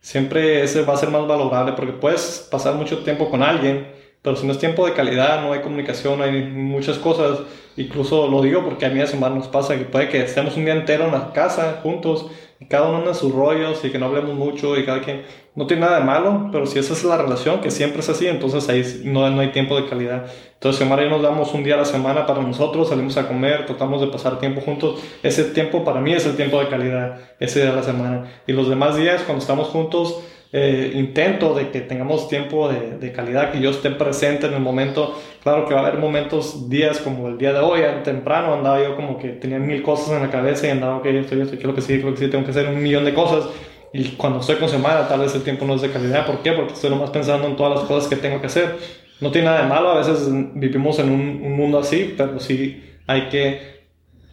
siempre 0.00 0.62
ese 0.62 0.82
va 0.82 0.94
a 0.94 0.96
ser 0.96 1.10
más 1.10 1.26
valorable 1.26 1.72
porque 1.72 1.92
puedes 1.92 2.48
pasar 2.50 2.74
mucho 2.74 3.02
tiempo 3.04 3.30
con 3.30 3.42
alguien 3.42 3.98
pero 4.22 4.36
si 4.36 4.46
no 4.46 4.52
es 4.52 4.58
tiempo 4.58 4.84
de 4.86 4.94
calidad, 4.94 5.42
no 5.42 5.52
hay 5.52 5.60
comunicación, 5.60 6.20
hay 6.22 6.42
muchas 6.42 6.98
cosas. 6.98 7.40
Incluso 7.76 8.26
lo 8.28 8.42
digo 8.42 8.64
porque 8.64 8.86
a 8.86 8.90
mí 8.90 9.00
a 9.00 9.06
semana 9.06 9.36
nos 9.36 9.48
pasa 9.48 9.76
que 9.78 9.84
puede 9.84 10.08
que 10.08 10.22
estemos 10.22 10.56
un 10.56 10.64
día 10.64 10.74
entero 10.74 11.06
en 11.06 11.12
la 11.12 11.32
casa 11.32 11.80
juntos 11.82 12.26
y 12.60 12.66
cada 12.66 12.88
uno 12.88 13.08
en 13.08 13.14
sus 13.14 13.32
rollos 13.32 13.84
y 13.84 13.90
que 13.90 13.98
no 13.98 14.06
hablemos 14.06 14.34
mucho 14.34 14.76
y 14.76 14.84
cada 14.84 15.00
quien 15.00 15.22
no 15.54 15.66
tiene 15.66 15.82
nada 15.82 15.98
de 15.98 16.04
malo, 16.04 16.48
pero 16.52 16.66
si 16.66 16.78
esa 16.78 16.92
es 16.92 17.04
la 17.04 17.16
relación, 17.16 17.60
que 17.60 17.70
siempre 17.70 18.00
es 18.00 18.08
así, 18.08 18.26
entonces 18.26 18.68
ahí 18.68 19.02
no, 19.04 19.28
no 19.30 19.40
hay 19.40 19.52
tiempo 19.52 19.80
de 19.80 19.88
calidad. 19.88 20.26
Entonces, 20.54 20.82
Omar 20.82 21.00
y 21.00 21.04
yo 21.04 21.10
nos 21.10 21.22
damos 21.22 21.54
un 21.54 21.62
día 21.62 21.74
a 21.74 21.78
la 21.78 21.84
semana 21.84 22.26
para 22.26 22.42
nosotros, 22.42 22.88
salimos 22.88 23.16
a 23.16 23.28
comer, 23.28 23.66
tratamos 23.66 24.00
de 24.00 24.08
pasar 24.08 24.38
tiempo 24.38 24.60
juntos. 24.60 25.00
Ese 25.22 25.44
tiempo 25.44 25.84
para 25.84 26.00
mí 26.00 26.12
es 26.12 26.26
el 26.26 26.36
tiempo 26.36 26.60
de 26.60 26.68
calidad, 26.68 27.18
ese 27.38 27.62
día 27.62 27.70
a 27.70 27.76
la 27.76 27.82
semana. 27.82 28.24
Y 28.46 28.52
los 28.52 28.68
demás 28.68 28.96
días, 28.96 29.22
cuando 29.22 29.40
estamos 29.40 29.68
juntos, 29.68 30.20
eh, 30.50 30.92
intento 30.94 31.54
de 31.54 31.70
que 31.70 31.82
tengamos 31.82 32.28
tiempo 32.28 32.70
de, 32.70 33.12
calidad, 33.12 33.52
que 33.52 33.60
yo 33.60 33.70
esté 33.70 33.90
presente 33.90 34.46
en 34.46 34.54
el 34.54 34.60
momento. 34.60 35.14
Claro 35.42 35.66
que 35.66 35.74
va 35.74 35.80
a 35.80 35.86
haber 35.86 36.00
momentos, 36.00 36.70
días 36.70 36.98
como 37.00 37.28
el 37.28 37.36
día 37.36 37.52
de 37.52 37.60
hoy, 37.60 37.82
temprano 38.02 38.54
andaba 38.54 38.82
yo 38.82 38.96
como 38.96 39.18
que 39.18 39.28
tenía 39.28 39.58
mil 39.58 39.82
cosas 39.82 40.16
en 40.16 40.22
la 40.22 40.30
cabeza 40.30 40.66
y 40.66 40.70
andaba, 40.70 40.96
ok, 40.96 41.06
estoy, 41.06 41.42
estoy, 41.42 41.58
quiero 41.58 41.74
que 41.74 41.82
sí, 41.82 42.00
creo 42.00 42.14
que 42.14 42.20
sí, 42.20 42.28
tengo 42.28 42.44
que 42.44 42.50
hacer 42.50 42.68
un 42.68 42.82
millón 42.82 43.04
de 43.04 43.12
cosas. 43.12 43.48
Y 43.92 44.12
cuando 44.12 44.40
estoy 44.40 44.56
con 44.56 44.68
semana, 44.68 45.08
tal 45.08 45.20
vez 45.20 45.34
el 45.34 45.42
tiempo 45.42 45.64
no 45.64 45.74
es 45.74 45.82
de 45.82 45.90
calidad. 45.90 46.26
¿Por 46.26 46.42
qué? 46.42 46.52
Porque 46.52 46.74
estoy 46.74 46.90
nomás 46.90 47.10
pensando 47.10 47.46
en 47.46 47.56
todas 47.56 47.80
las 47.80 47.88
cosas 47.88 48.08
que 48.08 48.16
tengo 48.16 48.40
que 48.40 48.46
hacer. 48.46 48.76
No 49.20 49.30
tiene 49.30 49.46
nada 49.46 49.62
de 49.62 49.68
malo, 49.68 49.90
a 49.90 49.98
veces 49.98 50.28
vivimos 50.54 50.98
en 50.98 51.10
un, 51.10 51.42
un 51.42 51.56
mundo 51.56 51.78
así, 51.78 52.14
pero 52.16 52.38
sí 52.38 52.82
hay 53.06 53.28
que 53.28 53.78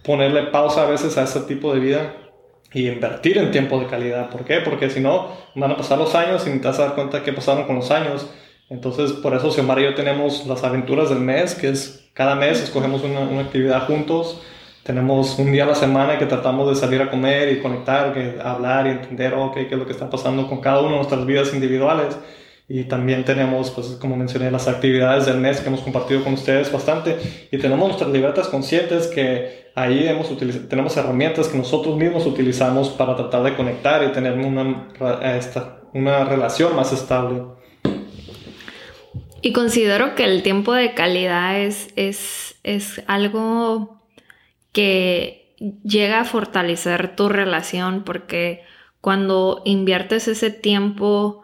ponerle 0.04 0.44
pausa 0.44 0.84
a 0.84 0.90
veces 0.90 1.18
a 1.18 1.24
ese 1.24 1.42
tipo 1.42 1.74
de 1.74 1.80
vida 1.80 2.14
y 2.76 2.90
invertir 2.90 3.38
en 3.38 3.52
tiempo 3.52 3.80
de 3.80 3.88
calidad. 3.88 4.30
¿Por 4.30 4.44
qué? 4.44 4.58
Porque 4.60 4.90
si 4.90 5.00
no, 5.00 5.30
van 5.56 5.72
a 5.72 5.78
pasar 5.78 5.98
los 5.98 6.14
años 6.14 6.46
y 6.46 6.60
te 6.60 6.68
vas 6.68 6.78
a 6.78 6.88
dar 6.88 6.96
cuenta 6.96 7.24
qué 7.24 7.32
pasaron 7.32 7.64
con 7.64 7.78
los 7.78 7.90
años. 7.90 8.30
Entonces, 8.70 9.14
por 9.14 9.34
eso 9.34 9.50
Xiomara 9.50 9.80
y 9.80 9.86
yo 9.86 9.96
tenemos 9.96 10.46
las 10.46 10.62
aventuras 10.64 11.08
del 11.08 11.20
mes, 11.20 11.56
que 11.56 11.70
es 11.70 12.10
cada 12.14 12.36
mes 12.36 12.62
escogemos 12.62 13.02
una, 13.04 13.22
una, 13.22 13.42
actividad 13.42 13.88
juntos. 13.88 14.42
Tenemos 14.84 15.40
un 15.40 15.54
día 15.54 15.64
a 15.64 15.68
la 15.68 15.76
semana 15.76 16.18
que 16.18 16.26
tratamos 16.26 16.68
de 16.70 16.76
salir 16.76 17.02
a 17.02 17.10
comer 17.10 17.50
y 17.54 17.62
conectar, 17.62 18.14
que 18.14 18.40
hablar 18.44 18.88
y 18.88 18.90
entender, 18.90 19.34
ok, 19.34 19.54
qué 19.54 19.70
es 19.72 19.78
lo 19.78 19.86
que 19.86 19.94
está 19.94 20.10
pasando 20.10 20.46
con 20.50 20.60
cada 20.60 20.82
uno 20.82 20.90
de 20.90 20.96
nuestras 20.98 21.26
vidas 21.26 21.54
individuales. 21.54 22.18
Y 22.68 22.86
también 22.86 23.24
tenemos, 23.24 23.70
pues 23.70 23.88
como 24.02 24.16
mencioné, 24.16 24.50
las 24.50 24.68
actividades 24.68 25.28
del 25.28 25.38
mes 25.38 25.62
que 25.62 25.68
hemos 25.68 25.82
compartido 25.82 26.24
con 26.24 26.34
ustedes 26.34 26.72
bastante. 26.72 27.18
Y 27.52 27.60
tenemos 27.60 27.88
nuestras 27.88 28.10
libretas 28.10 28.48
conscientes 28.48 29.08
que 29.08 29.72
ahí 29.76 30.08
hemos 30.08 30.36
tenemos 30.68 30.98
herramientas 30.98 31.50
que 31.50 31.58
nosotros 31.58 31.96
mismos 31.96 32.26
utilizamos 32.26 32.90
para 32.90 33.16
tratar 33.16 33.44
de 33.44 33.56
conectar 33.56 34.04
y 34.04 34.12
tener 34.12 34.34
una, 34.34 34.88
esta, 35.38 35.82
una 35.94 36.26
relación 36.26 36.76
más 36.76 36.92
estable. 36.92 37.44
Y 39.42 39.54
considero 39.54 40.16
que 40.16 40.26
el 40.26 40.42
tiempo 40.42 40.74
de 40.74 40.96
calidad 40.96 41.60
es, 41.60 41.90
es, 41.96 42.56
es 42.64 43.04
algo 43.06 44.02
que 44.72 45.56
llega 45.84 46.22
a 46.22 46.26
fortalecer 46.26 47.16
tu 47.16 47.30
relación 47.30 48.04
porque 48.04 48.64
cuando 49.02 49.62
inviertes 49.66 50.28
ese 50.28 50.50
tiempo 50.50 51.44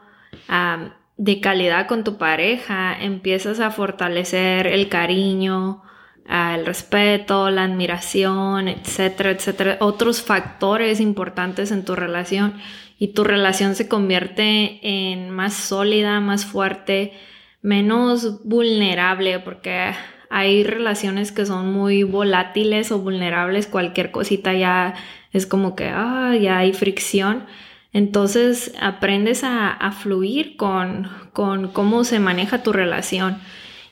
de 1.18 1.40
calidad 1.40 1.88
con 1.88 2.04
tu 2.04 2.18
pareja, 2.18 2.96
empiezas 3.00 3.60
a 3.60 3.72
fortalecer 3.72 4.68
el 4.68 4.90
cariño, 4.90 5.84
el 6.30 6.66
respeto, 6.66 7.50
la 7.50 7.64
admiración, 7.64 8.68
etcétera, 8.68 9.32
etcétera, 9.32 9.78
otros 9.82 10.22
factores 10.22 11.00
importantes 11.00 11.72
en 11.72 11.84
tu 11.86 11.96
relación 11.96 12.56
y 12.98 13.10
tu 13.10 13.24
relación 13.24 13.76
se 13.76 13.88
convierte 13.88 14.80
en 14.84 15.32
más 15.32 15.54
sólida, 15.54 16.20
más 16.20 16.46
fuerte, 16.46 17.14
menos 17.62 18.44
vulnerable, 18.44 19.40
porque 19.40 19.94
hay 20.30 20.64
relaciones 20.64 21.32
que 21.32 21.46
son 21.46 21.74
muy 21.74 22.04
volátiles 22.04 22.92
o 22.92 23.00
vulnerables, 23.00 23.68
cualquier 23.68 24.12
cosita 24.12 24.54
ya 24.54 24.94
es 25.34 25.46
como 25.46 25.76
que, 25.76 25.90
ah, 25.90 26.36
ya 26.40 26.60
hay 26.60 26.74
fricción. 26.74 27.46
Entonces 27.94 28.74
aprendes 28.80 29.44
a, 29.44 29.92
fluir 29.92 30.56
con, 30.56 31.10
cómo 31.34 32.04
se 32.04 32.20
maneja 32.20 32.64
tu 32.64 32.72
relación. 32.72 33.40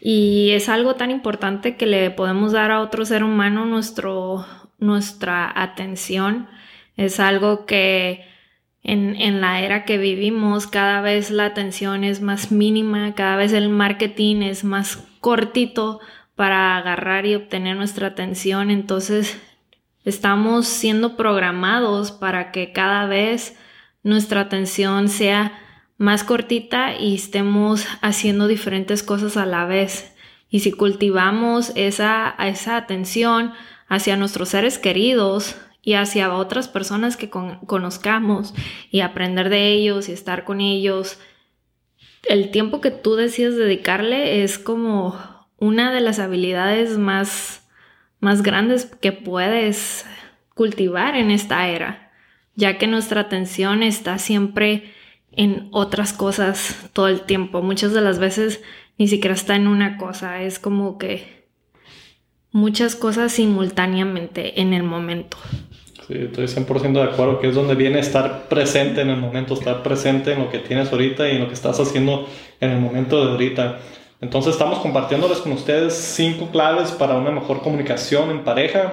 Y 0.02 0.52
es 0.52 0.70
algo 0.70 0.96
tan 0.96 1.12
importante 1.12 1.76
que 1.76 1.86
le 1.86 2.10
podemos 2.10 2.54
dar 2.54 2.72
a 2.72 2.80
otro 2.80 3.04
ser 3.04 3.24
humano 3.24 3.66
nuestro, 3.66 4.46
nuestra 4.78 5.52
atención. 5.54 6.48
Es 6.96 7.20
algo 7.20 7.66
que 7.66 8.26
en, 8.84 9.16
en, 9.18 9.42
la 9.42 9.62
era 9.62 9.84
que 9.84 9.98
vivimos 9.98 10.68
cada 10.68 11.02
vez 11.02 11.32
la 11.32 11.46
atención 11.46 12.06
es 12.06 12.22
más 12.22 12.52
mínima, 12.52 13.14
cada 13.14 13.36
vez 13.36 13.52
el 13.52 13.68
marketing 13.68 14.38
es 14.44 14.64
más 14.64 15.06
cortito 15.20 16.00
para 16.36 16.78
agarrar 16.78 17.26
y 17.26 17.36
obtener 17.36 17.76
nuestra 17.76 18.08
atención. 18.08 18.72
Entonces 18.72 19.38
estamos 20.06 20.68
siendo 20.68 21.18
programados 21.18 22.14
para 22.14 22.52
que 22.54 22.72
cada 22.72 23.06
vez 23.06 23.58
nuestra 24.10 24.42
atención 24.42 25.08
sea 25.08 25.58
más 25.98 26.24
cortita 26.24 26.96
y 26.98 27.16
estemos 27.16 27.86
haciendo 28.02 28.48
diferentes 28.48 29.04
cosas 29.04 29.38
a 29.38 29.46
la 29.46 29.66
vez. 29.66 30.14
Y 30.50 30.62
si 30.62 30.72
cultivamos 30.72 31.72
esa, 31.76 32.36
esa 32.40 32.78
atención 32.78 33.54
hacia 33.88 34.18
nuestros 34.18 34.50
seres 34.50 34.80
queridos 34.80 35.56
y 35.82 35.94
hacia 35.94 36.34
otras 36.34 36.68
personas 36.68 37.18
que 37.18 37.30
conozcamos 37.30 38.54
y 38.90 39.02
aprender 39.02 39.50
de 39.50 39.72
ellos 39.74 40.10
y 40.10 40.14
estar 40.14 40.46
con 40.46 40.62
ellos, 40.62 41.20
el 42.28 42.52
tiempo 42.52 42.82
que 42.82 42.92
tú 42.92 43.16
decides 43.16 43.56
dedicarle 43.56 44.44
es 44.44 44.58
como 44.58 45.18
una 45.58 45.92
de 45.92 46.02
las 46.02 46.20
habilidades 46.20 46.98
más, 46.98 47.68
más 48.20 48.42
grandes 48.42 48.86
que 48.86 49.12
puedes 49.12 50.06
cultivar 50.56 51.16
en 51.16 51.32
esta 51.32 51.68
era 51.68 52.09
ya 52.60 52.78
que 52.78 52.88
nuestra 52.88 53.22
atención 53.22 53.84
está 53.84 54.20
siempre 54.20 54.92
en 55.32 55.70
otras 55.72 56.12
cosas 56.12 56.90
todo 56.94 57.08
el 57.08 57.22
tiempo. 57.22 57.62
Muchas 57.62 57.94
de 57.94 58.02
las 58.02 58.20
veces 58.20 58.62
ni 58.98 59.08
siquiera 59.08 59.34
está 59.34 59.56
en 59.56 59.68
una 59.68 59.98
cosa, 59.98 60.42
es 60.42 60.60
como 60.60 60.98
que 60.98 61.46
muchas 62.52 62.96
cosas 62.96 63.32
simultáneamente 63.32 64.60
en 64.60 64.74
el 64.74 64.84
momento. 64.84 65.38
Sí, 66.08 66.16
estoy 66.18 66.48
100% 66.48 66.92
de 66.92 67.04
acuerdo 67.04 67.40
que 67.40 67.48
es 67.48 67.56
donde 67.56 67.76
viene 67.76 68.00
estar 68.00 68.50
presente 68.50 69.02
en 69.02 69.10
el 69.10 69.18
momento, 69.18 69.54
estar 69.54 69.82
presente 69.82 70.34
en 70.34 70.40
lo 70.40 70.50
que 70.50 70.60
tienes 70.60 70.92
ahorita 70.92 71.30
y 71.30 71.36
en 71.36 71.42
lo 71.42 71.48
que 71.48 71.54
estás 71.54 71.80
haciendo 71.80 72.28
en 72.60 72.72
el 72.72 72.80
momento 72.80 73.24
de 73.24 73.32
ahorita. 73.32 73.80
Entonces 74.20 74.54
estamos 74.54 74.80
compartiéndoles 74.80 75.38
con 75.38 75.54
ustedes 75.54 75.94
cinco 75.94 76.50
claves 76.52 76.92
para 76.92 77.16
una 77.16 77.32
mejor 77.32 77.62
comunicación 77.62 78.32
en 78.32 78.44
pareja. 78.44 78.92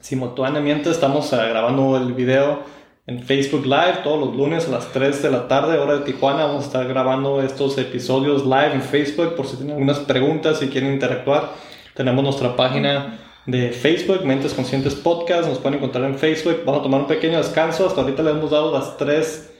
Simultáneamente 0.00 0.90
estamos 0.90 1.32
eh, 1.32 1.36
grabando 1.36 1.96
el 1.96 2.12
video 2.12 2.76
en 3.08 3.22
Facebook 3.22 3.64
Live 3.64 4.00
todos 4.04 4.20
los 4.20 4.36
lunes 4.36 4.68
a 4.68 4.70
las 4.70 4.92
3 4.92 5.22
de 5.22 5.30
la 5.30 5.48
tarde, 5.48 5.78
hora 5.78 5.94
de 5.94 6.04
Tijuana. 6.04 6.44
Vamos 6.44 6.64
a 6.64 6.66
estar 6.66 6.86
grabando 6.86 7.40
estos 7.40 7.78
episodios 7.78 8.44
live 8.44 8.74
en 8.74 8.82
Facebook 8.82 9.34
por 9.34 9.46
si 9.46 9.56
tienen 9.56 9.76
algunas 9.76 10.00
preguntas 10.00 10.62
y 10.62 10.68
quieren 10.68 10.92
interactuar. 10.92 11.52
Tenemos 11.94 12.22
nuestra 12.22 12.54
página 12.54 13.18
de 13.46 13.70
Facebook, 13.72 14.26
Mentes 14.26 14.52
Conscientes 14.52 14.94
Podcast. 14.94 15.48
Nos 15.48 15.58
pueden 15.58 15.78
encontrar 15.78 16.04
en 16.04 16.18
Facebook. 16.18 16.60
Vamos 16.66 16.80
a 16.80 16.82
tomar 16.82 17.00
un 17.00 17.06
pequeño 17.06 17.38
descanso. 17.38 17.86
Hasta 17.86 18.02
ahorita 18.02 18.22
les 18.22 18.34
hemos 18.34 18.50
dado 18.50 18.70
las 18.74 18.98
tres 18.98 19.54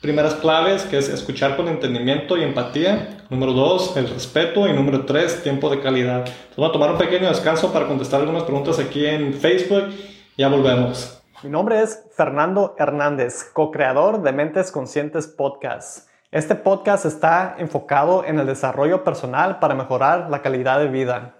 primeras 0.00 0.34
claves, 0.36 0.84
que 0.84 0.96
es 0.96 1.10
escuchar 1.10 1.54
con 1.54 1.68
entendimiento 1.68 2.38
y 2.38 2.44
empatía. 2.44 3.26
Número 3.28 3.52
dos, 3.52 3.94
el 3.98 4.08
respeto. 4.08 4.66
Y 4.66 4.72
número 4.72 5.04
tres, 5.04 5.42
tiempo 5.42 5.68
de 5.68 5.80
calidad. 5.80 6.24
vamos 6.56 6.70
a 6.70 6.72
tomar 6.72 6.92
un 6.92 6.98
pequeño 6.98 7.28
descanso 7.28 7.70
para 7.74 7.86
contestar 7.88 8.20
algunas 8.20 8.44
preguntas 8.44 8.78
aquí 8.78 9.04
en 9.04 9.34
Facebook. 9.34 9.84
Ya 10.38 10.48
volvemos. 10.48 11.16
Mi 11.42 11.50
nombre 11.50 11.82
es 11.82 12.02
Fernando 12.12 12.74
Hernández, 12.78 13.44
co-creador 13.52 14.22
de 14.22 14.32
Mentes 14.32 14.72
Conscientes 14.72 15.26
Podcast. 15.26 16.08
Este 16.30 16.54
podcast 16.54 17.04
está 17.04 17.56
enfocado 17.58 18.24
en 18.24 18.38
el 18.38 18.46
desarrollo 18.46 19.04
personal 19.04 19.58
para 19.58 19.74
mejorar 19.74 20.30
la 20.30 20.40
calidad 20.40 20.78
de 20.78 20.88
vida. 20.88 21.34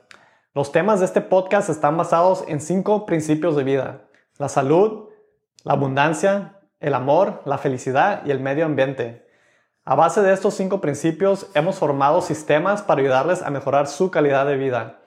Los 0.52 0.70
temas 0.70 1.00
de 1.00 1.06
este 1.06 1.22
podcast 1.22 1.70
están 1.70 1.96
basados 1.96 2.44
en 2.46 2.60
cinco 2.60 3.06
principios 3.06 3.56
de 3.56 3.64
vida. 3.64 4.02
La 4.36 4.50
salud, 4.50 5.08
la 5.64 5.72
abundancia, 5.72 6.60
el 6.78 6.92
amor, 6.92 7.40
la 7.46 7.56
felicidad 7.56 8.20
y 8.26 8.32
el 8.32 8.40
medio 8.40 8.66
ambiente. 8.66 9.26
A 9.86 9.94
base 9.94 10.20
de 10.20 10.34
estos 10.34 10.52
cinco 10.52 10.82
principios 10.82 11.46
hemos 11.54 11.78
formado 11.78 12.20
sistemas 12.20 12.82
para 12.82 13.00
ayudarles 13.00 13.40
a 13.40 13.48
mejorar 13.48 13.86
su 13.86 14.10
calidad 14.10 14.44
de 14.44 14.58
vida. 14.58 15.00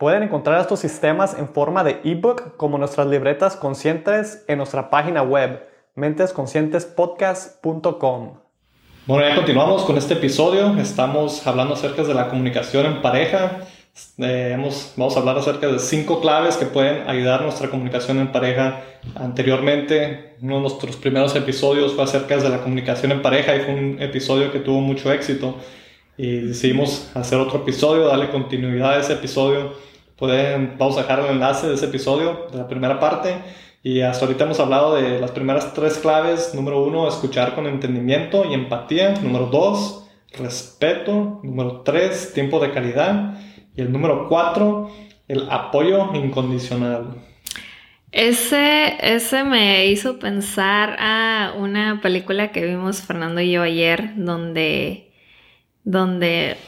Pueden 0.00 0.22
encontrar 0.22 0.60
estos 0.62 0.80
sistemas 0.80 1.36
en 1.38 1.50
forma 1.50 1.84
de 1.84 2.00
ebook 2.04 2.56
como 2.56 2.78
nuestras 2.78 3.06
libretas 3.06 3.54
conscientes 3.54 4.46
en 4.48 4.56
nuestra 4.56 4.88
página 4.88 5.22
web 5.22 5.68
mentesconscientespodcast.com. 5.94 8.38
Bueno, 9.04 9.28
ya 9.28 9.34
continuamos 9.34 9.82
con 9.82 9.98
este 9.98 10.14
episodio. 10.14 10.74
Estamos 10.78 11.46
hablando 11.46 11.74
acerca 11.74 12.02
de 12.02 12.14
la 12.14 12.30
comunicación 12.30 12.86
en 12.86 13.02
pareja. 13.02 13.58
Eh, 14.16 14.56
vamos 14.96 15.16
a 15.16 15.20
hablar 15.20 15.36
acerca 15.36 15.66
de 15.66 15.78
cinco 15.78 16.22
claves 16.22 16.56
que 16.56 16.64
pueden 16.64 17.06
ayudar 17.06 17.42
nuestra 17.42 17.68
comunicación 17.68 18.20
en 18.20 18.32
pareja. 18.32 18.80
Anteriormente, 19.16 20.36
uno 20.40 20.54
de 20.54 20.60
nuestros 20.62 20.96
primeros 20.96 21.36
episodios 21.36 21.92
fue 21.92 22.04
acerca 22.04 22.38
de 22.38 22.48
la 22.48 22.62
comunicación 22.62 23.12
en 23.12 23.20
pareja 23.20 23.54
y 23.54 23.60
fue 23.60 23.74
un 23.74 24.00
episodio 24.00 24.50
que 24.50 24.60
tuvo 24.60 24.80
mucho 24.80 25.12
éxito. 25.12 25.56
Y 26.16 26.38
decidimos 26.38 27.10
hacer 27.12 27.38
otro 27.38 27.58
episodio, 27.58 28.06
darle 28.06 28.30
continuidad 28.30 28.94
a 28.94 29.00
ese 29.00 29.12
episodio. 29.12 29.89
Pueden, 30.20 30.76
vamos 30.76 30.98
a 30.98 31.00
dejar 31.00 31.20
el 31.20 31.30
enlace 31.30 31.66
de 31.66 31.76
ese 31.76 31.86
episodio, 31.86 32.46
de 32.52 32.58
la 32.58 32.68
primera 32.68 33.00
parte. 33.00 33.36
Y 33.82 34.02
hasta 34.02 34.26
ahorita 34.26 34.44
hemos 34.44 34.60
hablado 34.60 34.94
de 34.94 35.18
las 35.18 35.30
primeras 35.30 35.72
tres 35.72 35.96
claves. 35.96 36.54
Número 36.54 36.82
uno, 36.84 37.08
escuchar 37.08 37.54
con 37.54 37.66
entendimiento 37.66 38.44
y 38.44 38.52
empatía. 38.52 39.14
Número 39.22 39.46
dos, 39.46 40.06
respeto. 40.36 41.40
Número 41.42 41.80
tres, 41.80 42.34
tiempo 42.34 42.60
de 42.60 42.70
calidad. 42.70 43.38
Y 43.74 43.80
el 43.80 43.90
número 43.90 44.28
cuatro, 44.28 44.90
el 45.26 45.48
apoyo 45.50 46.12
incondicional. 46.12 47.14
Ese, 48.12 48.98
ese 49.00 49.44
me 49.44 49.86
hizo 49.86 50.18
pensar 50.18 50.96
a 50.98 51.54
una 51.56 52.00
película 52.02 52.52
que 52.52 52.66
vimos 52.66 53.00
Fernando 53.00 53.40
y 53.40 53.52
yo 53.52 53.62
ayer, 53.62 54.10
donde, 54.16 55.12
donde 55.84 56.58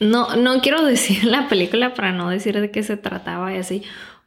no, 0.00 0.36
no 0.36 0.60
quiero 0.60 0.84
decir 0.84 1.24
la 1.24 1.48
película 1.48 1.94
para 1.94 2.12
no 2.12 2.30
decir 2.30 2.60
de 2.60 2.70
qué 2.70 2.82
se 2.82 2.96
trataba 2.96 3.54
y 3.54 3.58
así, 3.58 3.82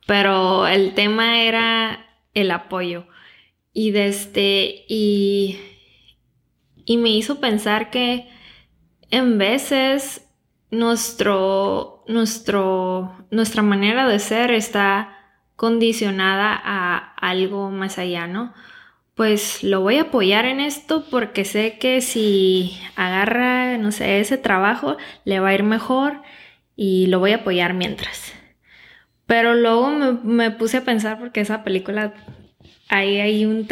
pero 0.06 0.68
el 0.68 0.94
tema 0.94 1.42
era 1.42 2.06
el 2.34 2.52
apoyo. 2.52 3.06
Y 3.74 3.92
desde, 3.92 4.86
y, 4.88 5.60
y 6.86 6.98
me 6.98 7.10
hizo 7.10 7.40
pensar 7.40 7.92
que 7.92 8.28
en 9.12 9.38
veces 9.38 10.28
nuestro, 10.72 12.04
nuestro, 12.08 13.26
nuestra 13.32 13.62
manera 13.62 14.08
de 14.08 14.20
ser 14.20 14.52
está 14.52 15.16
condicionada 15.56 16.60
a 16.64 17.14
algo 17.16 17.70
más 17.70 17.98
allá, 17.98 18.28
¿no? 18.28 18.54
Pues 19.20 19.66
lo 19.66 19.82
voy 19.82 19.98
a 19.98 20.04
apoyar 20.04 20.46
en 20.46 20.62
esto 20.62 21.04
porque 21.12 21.44
sé 21.44 21.78
que 21.78 22.00
si 22.00 22.80
agarra, 22.96 23.78
no 23.78 23.92
sé, 23.92 24.22
ese 24.22 24.38
trabajo, 24.38 24.96
le 25.26 25.42
va 25.42 25.50
a 25.50 25.54
ir 25.54 25.64
mejor 25.64 26.22
y 26.78 27.08
lo 27.08 27.20
voy 27.20 27.34
a 27.34 27.40
apoyar 27.40 27.74
mientras. 27.74 28.32
Pero 29.26 29.56
luego 29.56 29.90
me, 30.24 30.52
puse 30.52 30.78
a 30.78 30.86
pensar 30.86 31.20
porque 31.20 31.42
esa 31.42 31.66
película, 31.66 32.14
ahí 32.88 33.20
hay 33.20 33.46
un, 33.46 33.68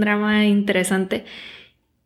drama 0.00 0.44
interesante 0.44 1.24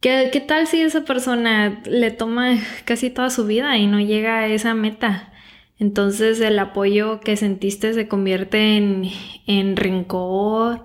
¿Qué, 0.01 0.45
tal 0.47 0.69
si 0.69 0.81
esa 0.81 1.05
persona 1.05 1.83
le 1.87 2.13
toma 2.13 2.59
casi 2.85 3.11
toda 3.11 3.29
su 3.31 3.45
vida 3.45 3.77
y 3.77 3.89
no 3.89 3.99
llega 3.99 4.39
a 4.39 4.47
esa 4.47 4.73
meta? 4.75 5.33
Entonces 5.81 6.39
el 6.41 6.57
apoyo 6.61 7.19
que 7.19 7.37
sentiste 7.37 7.93
se 7.93 8.07
convierte 8.07 8.77
en, 8.77 9.11
en 9.49 9.75
rencor, 9.75 10.85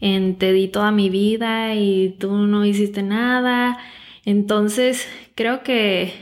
en 0.00 0.36
te 0.36 0.52
di 0.52 0.68
toda 0.68 0.90
mi 0.90 1.10
vida 1.10 1.74
y 1.74 2.16
tú 2.18 2.32
no 2.32 2.64
hiciste 2.64 3.02
nada. 3.02 3.78
Entonces 4.24 5.06
creo 5.34 5.62
que 5.62 6.14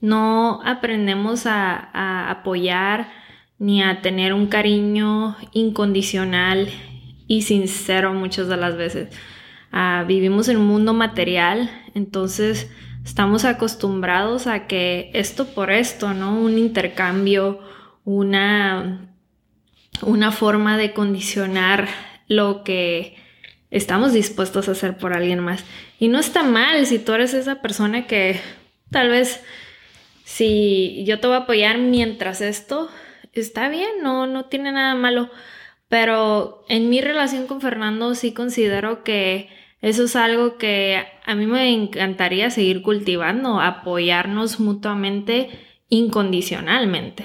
no 0.00 0.60
aprendemos 0.64 1.46
a, 1.46 2.30
apoyar 2.30 3.08
ni 3.58 3.82
a 3.82 4.00
tener 4.00 4.32
un 4.32 4.46
cariño 4.46 5.36
incondicional 5.52 6.68
y 7.26 7.42
sincero 7.42 8.14
muchas 8.14 8.48
de 8.48 8.56
las 8.56 8.76
veces. 8.76 9.08
Ah, 9.72 10.04
vivimos 10.06 10.48
en 10.48 10.58
un 10.58 10.66
mundo 10.66 10.94
material, 10.94 11.70
entonces 11.94 12.70
estamos 13.04 13.44
acostumbrados 13.44 14.46
a 14.46 14.66
que 14.66 15.10
esto 15.14 15.46
por 15.48 15.70
esto, 15.70 16.14
¿no? 16.14 16.38
Un 16.40 16.56
intercambio, 16.56 17.60
una, 18.04 19.14
una 20.02 20.30
forma 20.30 20.78
de 20.78 20.92
condicionar 20.94 21.88
lo 22.28 22.62
que 22.62 23.16
estamos 23.70 24.12
dispuestos 24.12 24.68
a 24.68 24.72
hacer 24.72 24.96
por 24.96 25.12
alguien 25.12 25.40
más. 25.40 25.64
Y 25.98 26.08
no 26.08 26.18
está 26.18 26.42
mal 26.42 26.86
si 26.86 26.98
tú 26.98 27.12
eres 27.12 27.34
esa 27.34 27.60
persona 27.60 28.06
que 28.06 28.40
tal 28.90 29.08
vez 29.08 29.42
si 30.24 31.04
yo 31.06 31.20
te 31.20 31.26
voy 31.26 31.36
a 31.36 31.40
apoyar 31.40 31.78
mientras 31.78 32.40
esto, 32.40 32.88
está 33.32 33.68
bien, 33.68 33.88
no, 34.02 34.26
no 34.26 34.44
tiene 34.44 34.72
nada 34.72 34.94
malo. 34.94 35.30
Pero 35.88 36.64
en 36.68 36.90
mi 36.90 37.00
relación 37.00 37.46
con 37.46 37.60
Fernando 37.60 38.14
sí 38.14 38.32
considero 38.32 39.02
que 39.04 39.48
eso 39.80 40.04
es 40.04 40.16
algo 40.16 40.58
que 40.58 41.02
a 41.24 41.34
mí 41.34 41.46
me 41.46 41.72
encantaría 41.72 42.50
seguir 42.50 42.82
cultivando, 42.82 43.60
apoyarnos 43.60 44.60
mutuamente 44.60 45.50
incondicionalmente. 45.88 47.24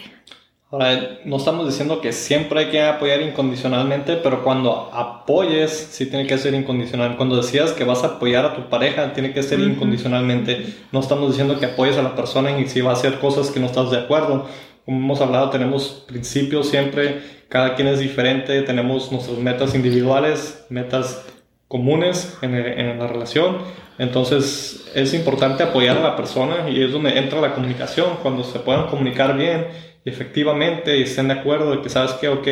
Ahora, 0.73 1.19
no 1.23 1.37
estamos 1.37 1.67
diciendo 1.67 2.01
que 2.01 2.11
siempre 2.11 2.61
hay 2.61 2.71
que 2.71 2.81
apoyar 2.81 3.21
incondicionalmente, 3.21 4.15
pero 4.15 4.43
cuando 4.43 4.89
apoyes, 4.91 5.69
sí 5.69 6.07
tiene 6.07 6.25
que 6.25 6.35
ser 6.39 6.55
incondicional. 6.55 7.15
Cuando 7.15 7.35
decías 7.35 7.73
que 7.73 7.83
vas 7.83 8.03
a 8.03 8.15
apoyar 8.15 8.43
a 8.43 8.55
tu 8.55 8.69
pareja, 8.69 9.13
tiene 9.13 9.33
que 9.33 9.43
ser 9.43 9.59
incondicionalmente. 9.59 10.65
No 10.91 10.99
estamos 10.99 11.29
diciendo 11.29 11.59
que 11.59 11.67
apoyes 11.67 11.95
a 11.97 12.01
la 12.01 12.15
persona 12.15 12.59
y 12.59 12.67
si 12.67 12.81
va 12.81 12.89
a 12.89 12.93
hacer 12.93 13.19
cosas 13.19 13.51
que 13.51 13.59
no 13.59 13.67
estás 13.67 13.91
de 13.91 13.99
acuerdo. 13.99 14.47
Como 14.83 14.97
hemos 14.97 15.21
hablado, 15.21 15.51
tenemos 15.51 16.05
principios 16.07 16.69
siempre, 16.69 17.21
cada 17.49 17.75
quien 17.75 17.87
es 17.87 17.99
diferente, 17.99 18.63
tenemos 18.63 19.11
nuestras 19.11 19.37
metas 19.37 19.75
individuales, 19.75 20.65
metas 20.69 21.23
comunes 21.67 22.35
en, 22.41 22.55
en, 22.55 22.97
la 22.97 23.05
relación. 23.05 23.59
Entonces 23.99 24.89
es 24.95 25.13
importante 25.13 25.61
apoyar 25.61 25.97
a 25.97 26.01
la 26.01 26.15
persona 26.15 26.67
y 26.67 26.83
es 26.83 26.91
donde 26.91 27.15
entra 27.19 27.39
la 27.41 27.53
comunicación, 27.53 28.17
cuando 28.23 28.43
se 28.43 28.57
puedan 28.57 28.87
comunicar 28.87 29.37
bien 29.37 29.92
efectivamente 30.05 31.01
estén 31.01 31.27
de 31.27 31.35
acuerdo 31.35 31.71
de 31.71 31.81
que 31.81 31.89
sabes 31.89 32.13
que, 32.13 32.29
ok, 32.29 32.47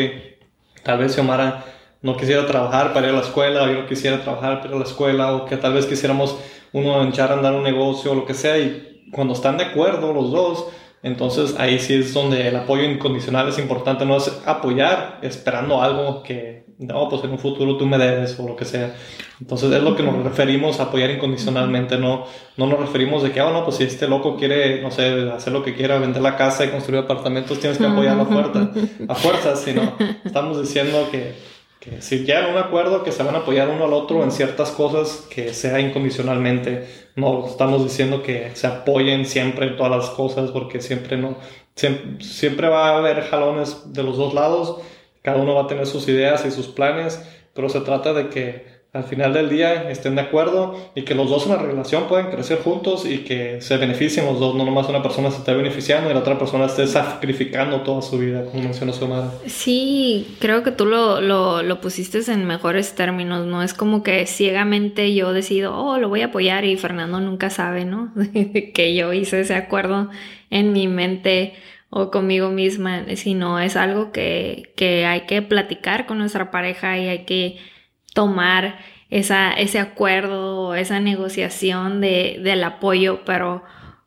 tal 0.83 0.99
vez 0.99 1.13
Xiomara 1.13 1.65
no 2.01 2.17
quisiera 2.17 2.45
trabajar 2.45 2.93
para 2.93 3.07
ir 3.07 3.13
a 3.13 3.17
la 3.17 3.23
escuela, 3.23 3.63
o 3.63 3.67
yo 3.67 3.81
no 3.81 3.87
quisiera 3.87 4.21
trabajar 4.21 4.59
para 4.59 4.69
ir 4.69 4.75
a 4.75 4.79
la 4.79 4.85
escuela, 4.85 5.33
o 5.33 5.45
que 5.45 5.57
tal 5.57 5.73
vez 5.73 5.85
quisiéramos 5.85 6.37
uno 6.73 7.03
echar 7.07 7.31
a 7.31 7.35
andar 7.35 7.53
un 7.53 7.63
negocio 7.63 8.11
o 8.11 8.15
lo 8.15 8.25
que 8.25 8.33
sea, 8.33 8.57
y 8.57 9.03
cuando 9.11 9.33
están 9.33 9.57
de 9.57 9.65
acuerdo 9.65 10.13
los 10.13 10.31
dos, 10.31 10.67
entonces 11.03 11.55
ahí 11.57 11.79
sí 11.79 11.95
es 11.95 12.13
donde 12.13 12.47
el 12.47 12.55
apoyo 12.55 12.83
incondicional 12.83 13.49
es 13.49 13.57
importante, 13.57 14.05
no 14.05 14.17
es 14.17 14.31
apoyar 14.45 15.17
esperando 15.23 15.81
algo 15.81 16.21
que, 16.21 16.65
no, 16.77 17.09
pues 17.09 17.23
en 17.23 17.31
un 17.31 17.39
futuro 17.39 17.77
tú 17.77 17.87
me 17.87 17.97
debes 17.97 18.39
o 18.39 18.47
lo 18.47 18.55
que 18.55 18.65
sea. 18.65 18.95
Entonces 19.39 19.71
es 19.71 19.81
lo 19.81 19.95
que 19.95 20.03
nos 20.03 20.23
referimos 20.23 20.79
a 20.79 20.83
apoyar 20.83 21.09
incondicionalmente, 21.09 21.97
no, 21.97 22.25
no 22.55 22.67
nos 22.67 22.79
referimos 22.79 23.23
de 23.23 23.31
que, 23.31 23.41
oh, 23.41 23.51
no, 23.51 23.63
pues 23.63 23.77
si 23.77 23.85
este 23.85 24.07
loco 24.07 24.35
quiere, 24.35 24.81
no 24.81 24.91
sé, 24.91 25.31
hacer 25.31 25.53
lo 25.53 25.63
que 25.63 25.73
quiera, 25.73 25.97
vender 25.97 26.21
la 26.21 26.35
casa 26.35 26.65
y 26.65 26.69
construir 26.69 27.01
apartamentos, 27.01 27.59
tienes 27.59 27.79
que 27.79 27.85
apoyarlo 27.87 28.23
a 28.23 28.25
fuerza, 28.25 28.71
a 29.07 29.15
fuerzas, 29.15 29.61
sino 29.61 29.93
estamos 30.23 30.61
diciendo 30.61 31.07
que 31.11 31.51
que 31.81 31.99
si 31.99 32.19
llegan 32.19 32.45
a 32.45 32.49
un 32.49 32.57
acuerdo 32.57 33.03
que 33.03 33.11
se 33.11 33.23
van 33.23 33.33
a 33.33 33.39
apoyar 33.39 33.67
uno 33.67 33.85
al 33.85 33.93
otro 33.93 34.23
en 34.23 34.31
ciertas 34.31 34.69
cosas 34.69 35.25
que 35.31 35.51
sea 35.51 35.79
incondicionalmente 35.79 37.00
no 37.15 37.45
estamos 37.45 37.83
diciendo 37.83 38.23
que 38.23 38.51
se 38.55 38.67
apoyen 38.67 39.25
siempre 39.25 39.67
en 39.67 39.77
todas 39.77 39.91
las 39.91 40.09
cosas 40.11 40.51
porque 40.51 40.81
siempre 40.81 41.17
no 41.17 41.35
siempre, 41.75 42.67
va 42.67 42.89
a 42.89 42.97
haber 42.97 43.23
jalones 43.23 43.93
de 43.93 44.03
los 44.03 44.17
dos 44.17 44.33
lados 44.33 44.77
cada 45.21 45.37
uno 45.37 45.55
va 45.55 45.63
a 45.63 45.67
tener 45.67 45.85
sus 45.85 46.07
ideas 46.07 46.45
y 46.45 46.51
sus 46.51 46.67
planes 46.67 47.21
pero 47.53 47.69
se 47.69 47.81
trata 47.81 48.13
de 48.13 48.29
que 48.29 48.70
al 48.93 49.05
final 49.05 49.33
del 49.33 49.49
día 49.49 49.89
estén 49.89 50.15
de 50.15 50.21
acuerdo 50.21 50.91
y 50.95 51.03
que 51.03 51.15
los 51.15 51.29
dos 51.29 51.45
en 51.45 51.53
la 51.53 51.59
relación 51.59 52.09
puedan 52.09 52.29
crecer 52.29 52.59
juntos 52.59 53.05
y 53.05 53.19
que 53.19 53.61
se 53.61 53.77
beneficien 53.77 54.25
los 54.25 54.37
dos, 54.37 54.53
no 54.53 54.65
nomás 54.65 54.89
una 54.89 55.01
persona 55.01 55.31
se 55.31 55.37
esté 55.37 55.53
beneficiando 55.53 56.09
y 56.09 56.13
la 56.13 56.19
otra 56.19 56.37
persona 56.37 56.65
esté 56.65 56.85
sacrificando 56.87 57.81
toda 57.83 58.01
su 58.01 58.17
vida, 58.17 58.43
como 58.43 58.63
mencionó 58.63 58.91
su 58.91 59.07
madre. 59.07 59.29
Sí, 59.47 60.35
creo 60.39 60.61
que 60.63 60.71
tú 60.71 60.85
lo, 60.85 61.21
lo, 61.21 61.63
lo 61.63 61.79
pusiste 61.79 62.19
en 62.29 62.45
mejores 62.45 62.93
términos, 62.93 63.45
¿no? 63.45 63.63
Es 63.63 63.73
como 63.73 64.03
que 64.03 64.25
ciegamente 64.25 65.15
yo 65.15 65.31
decido, 65.31 65.73
oh, 65.73 65.97
lo 65.97 66.09
voy 66.09 66.21
a 66.21 66.25
apoyar 66.25 66.65
y 66.65 66.75
Fernando 66.75 67.21
nunca 67.21 67.49
sabe, 67.49 67.85
¿no? 67.85 68.11
que 68.73 68.93
yo 68.93 69.13
hice 69.13 69.39
ese 69.39 69.55
acuerdo 69.55 70.09
en 70.49 70.73
mi 70.73 70.89
mente 70.89 71.53
o 71.89 72.11
conmigo 72.11 72.49
misma, 72.49 73.05
sino 73.15 73.57
es 73.57 73.77
algo 73.77 74.11
que, 74.11 74.73
que 74.75 75.05
hay 75.05 75.21
que 75.21 75.41
platicar 75.41 76.07
con 76.07 76.17
nuestra 76.17 76.51
pareja 76.51 76.97
y 76.97 77.07
hay 77.07 77.25
que 77.25 77.57
tomar 78.13 78.79
esa, 79.09 79.53
ese 79.53 79.79
acuerdo, 79.79 80.75
esa 80.75 80.99
negociación 80.99 82.01
de, 82.01 82.39
del 82.41 82.63
apoyo, 82.63 83.21
pero 83.25 83.63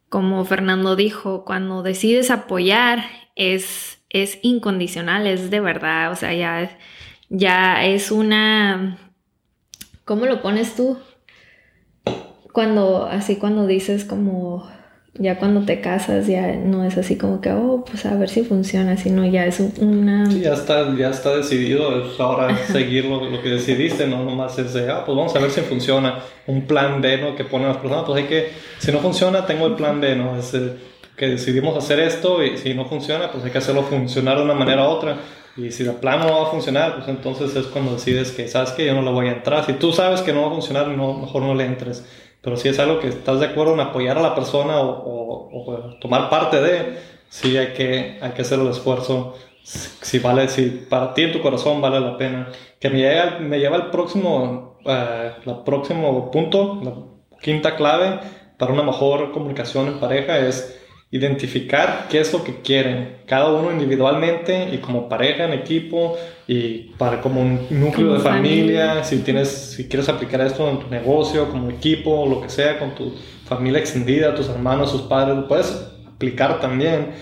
como 0.09 0.45
Fernando 0.45 0.97
dijo, 0.97 1.45
cuando 1.45 1.83
decides 1.83 2.31
apoyar 2.31 3.05
es, 3.37 3.99
es 4.11 4.39
incondicional, 4.43 5.27
es 5.27 5.51
de 5.51 5.61
verdad, 5.61 6.13
o 6.13 6.17
sea, 6.17 6.33
ya, 6.33 6.79
ya 7.29 7.85
es 7.85 8.11
una... 8.11 8.99
¿Cómo 10.05 10.27
lo 10.27 10.43
pones 10.43 10.77
tú? 10.77 10.99
Cuando, 12.53 13.07
así 13.07 13.37
cuando 13.37 13.67
dices 13.67 14.05
como 14.05 14.71
ya 15.17 15.39
cuando 15.39 15.65
te 15.65 15.81
casas 15.81 16.27
ya 16.27 16.55
no 16.57 16.85
es 16.85 16.99
así 16.99 17.17
como 17.17 17.41
que, 17.41 17.53
oh, 17.53 17.85
pues 17.89 18.05
a 18.05 18.17
ver 18.17 18.29
si 18.29 18.43
funciona, 18.43 18.97
sino 18.97 19.25
ya 19.25 19.47
es 19.47 19.61
una... 19.79 20.29
Sí, 20.31 20.41
ya 20.41 20.55
está, 20.55 20.93
ya 20.97 21.11
está 21.11 21.37
decidido, 21.37 22.05
es 22.05 22.19
ahora 22.19 22.57
seguir 22.67 23.05
lo, 23.05 23.25
lo, 23.25 23.41
que 23.41 23.51
decidiste, 23.51 24.07
no 24.07 24.25
nomás 24.25 24.59
es 24.59 24.75
de, 24.75 24.91
ah, 24.91 25.05
pues 25.05 25.17
vamos 25.17 25.35
a 25.37 25.39
ver 25.39 25.51
si 25.51 25.61
funciona, 25.61 26.19
un 26.47 26.63
plan 26.63 27.01
B, 27.01 27.19
¿no? 27.19 27.37
Que 27.37 27.45
ponen 27.45 27.69
las 27.69 27.77
personas, 27.77 28.05
pues 28.07 28.23
hay 28.23 28.29
que, 28.29 28.49
si 28.79 28.91
no 28.91 28.99
funciona, 28.99 29.47
tengo 29.47 29.67
el 29.67 29.75
plan 29.75 30.01
B, 30.01 30.17
¿no? 30.17 30.37
Es 30.37 30.53
que 31.17 31.29
decidimos 31.29 31.77
hacer 31.77 32.01
esto 32.01 32.43
y 32.43 32.59
si 32.59 32.75
no 32.75 32.87
funciona, 32.87 33.31
pues 33.31 33.45
hay 33.45 33.53
que 33.53 33.59
hacerlo 33.59 33.85
funcionar 33.85 34.39
de 34.39 34.43
una 34.43 34.55
manera 34.55 34.89
u 34.89 34.91
otra. 34.91 35.17
Y 35.57 35.71
si 35.71 35.85
de 35.85 35.93
plano 35.93 36.27
no 36.27 36.41
va 36.41 36.49
a 36.49 36.51
funcionar, 36.51 36.97
pues 36.97 37.07
entonces 37.07 37.55
es 37.55 37.67
cuando 37.67 37.93
decides 37.93 38.33
que, 38.33 38.49
¿sabes 38.49 38.71
que 38.71 38.85
Yo 38.85 38.95
no 38.95 39.03
lo 39.03 39.13
voy 39.13 39.29
a 39.29 39.33
entrar. 39.35 39.65
Si 39.65 39.75
tú 39.75 39.93
sabes 39.93 40.21
que 40.23 40.33
no 40.33 40.43
va 40.43 40.49
a 40.49 40.51
funcionar, 40.51 40.89
no, 40.89 41.15
mejor 41.15 41.43
no 41.43 41.55
le 41.55 41.65
entres 41.65 42.05
pero 42.45 42.57
si 42.59 42.69
es 42.69 42.79
algo 42.79 43.01
que 43.01 43.09
estás 43.09 43.41
de 43.41 43.47
acuerdo 43.47 43.73
en 43.73 43.81
apoyar 43.81 44.19
a 44.19 44.23
la 44.23 44.35
persona 44.35 44.79
o, 44.79 45.97
tomar 46.01 46.29
parte 46.29 46.61
de, 46.61 46.99
sí 47.31 47.57
hay 47.57 47.69
que, 47.69 48.19
hay 48.21 48.33
que 48.33 48.43
hacer 48.43 48.61
el 48.61 48.69
esfuerzo. 48.69 49.35
Si 49.63 50.19
vale, 50.19 50.49
si 50.49 50.67
para 50.91 51.15
ti 51.15 51.23
en 51.23 51.33
tu 51.33 51.41
corazón 51.41 51.81
vale 51.81 51.99
la 51.99 52.19
pena. 52.19 52.49
Que 52.79 52.91
me 52.91 52.99
lleva, 52.99 53.39
me 53.39 53.59
lleva 53.59 53.77
al 53.77 53.91
próximo, 53.91 54.79
uh, 54.85 55.65
próximo 55.65 56.31
punto, 56.31 56.81
la 56.83 56.93
quinta 57.41 57.77
clave 57.77 58.21
para 58.59 58.75
una 58.75 58.83
mejor 58.83 59.33
comunicación 59.33 59.89
en 59.89 60.01
pareja 60.01 60.39
es 60.39 60.79
identificar 61.15 62.09
qué 62.11 62.19
es 62.19 62.33
lo 62.33 62.43
que 62.43 62.61
quieren, 62.61 63.19
cada 63.25 63.53
uno 63.53 63.71
individualmente 63.71 64.71
y 64.73 64.79
como 64.79 65.09
pareja, 65.09 65.45
en 65.45 65.53
equipo 65.53 66.17
y 66.49 66.91
para 66.99 67.21
como 67.21 67.41
un 67.41 67.69
núcleo 67.71 68.15
de 68.15 68.19
familia, 68.19 69.05
si 69.05 69.19
tienes 69.19 69.49
si 69.49 69.87
quieres 69.87 70.09
aplicar 70.09 70.41
esto 70.41 70.69
en 70.69 70.81
tu 70.81 70.89
negocio, 70.89 71.49
como 71.51 71.71
equipo, 71.71 72.27
lo 72.27 72.41
que 72.41 72.49
sea, 72.49 72.81
con 72.81 72.97
tu 72.97 73.15
familia 73.45 73.79
extendida, 73.79 74.35
tus 74.35 74.49
hermanos, 74.49 74.91
tus 74.91 75.03
padres, 75.03 75.37
lo 75.37 75.47
puedes 75.47 75.87
aplicar 76.13 76.59
también, 76.59 77.13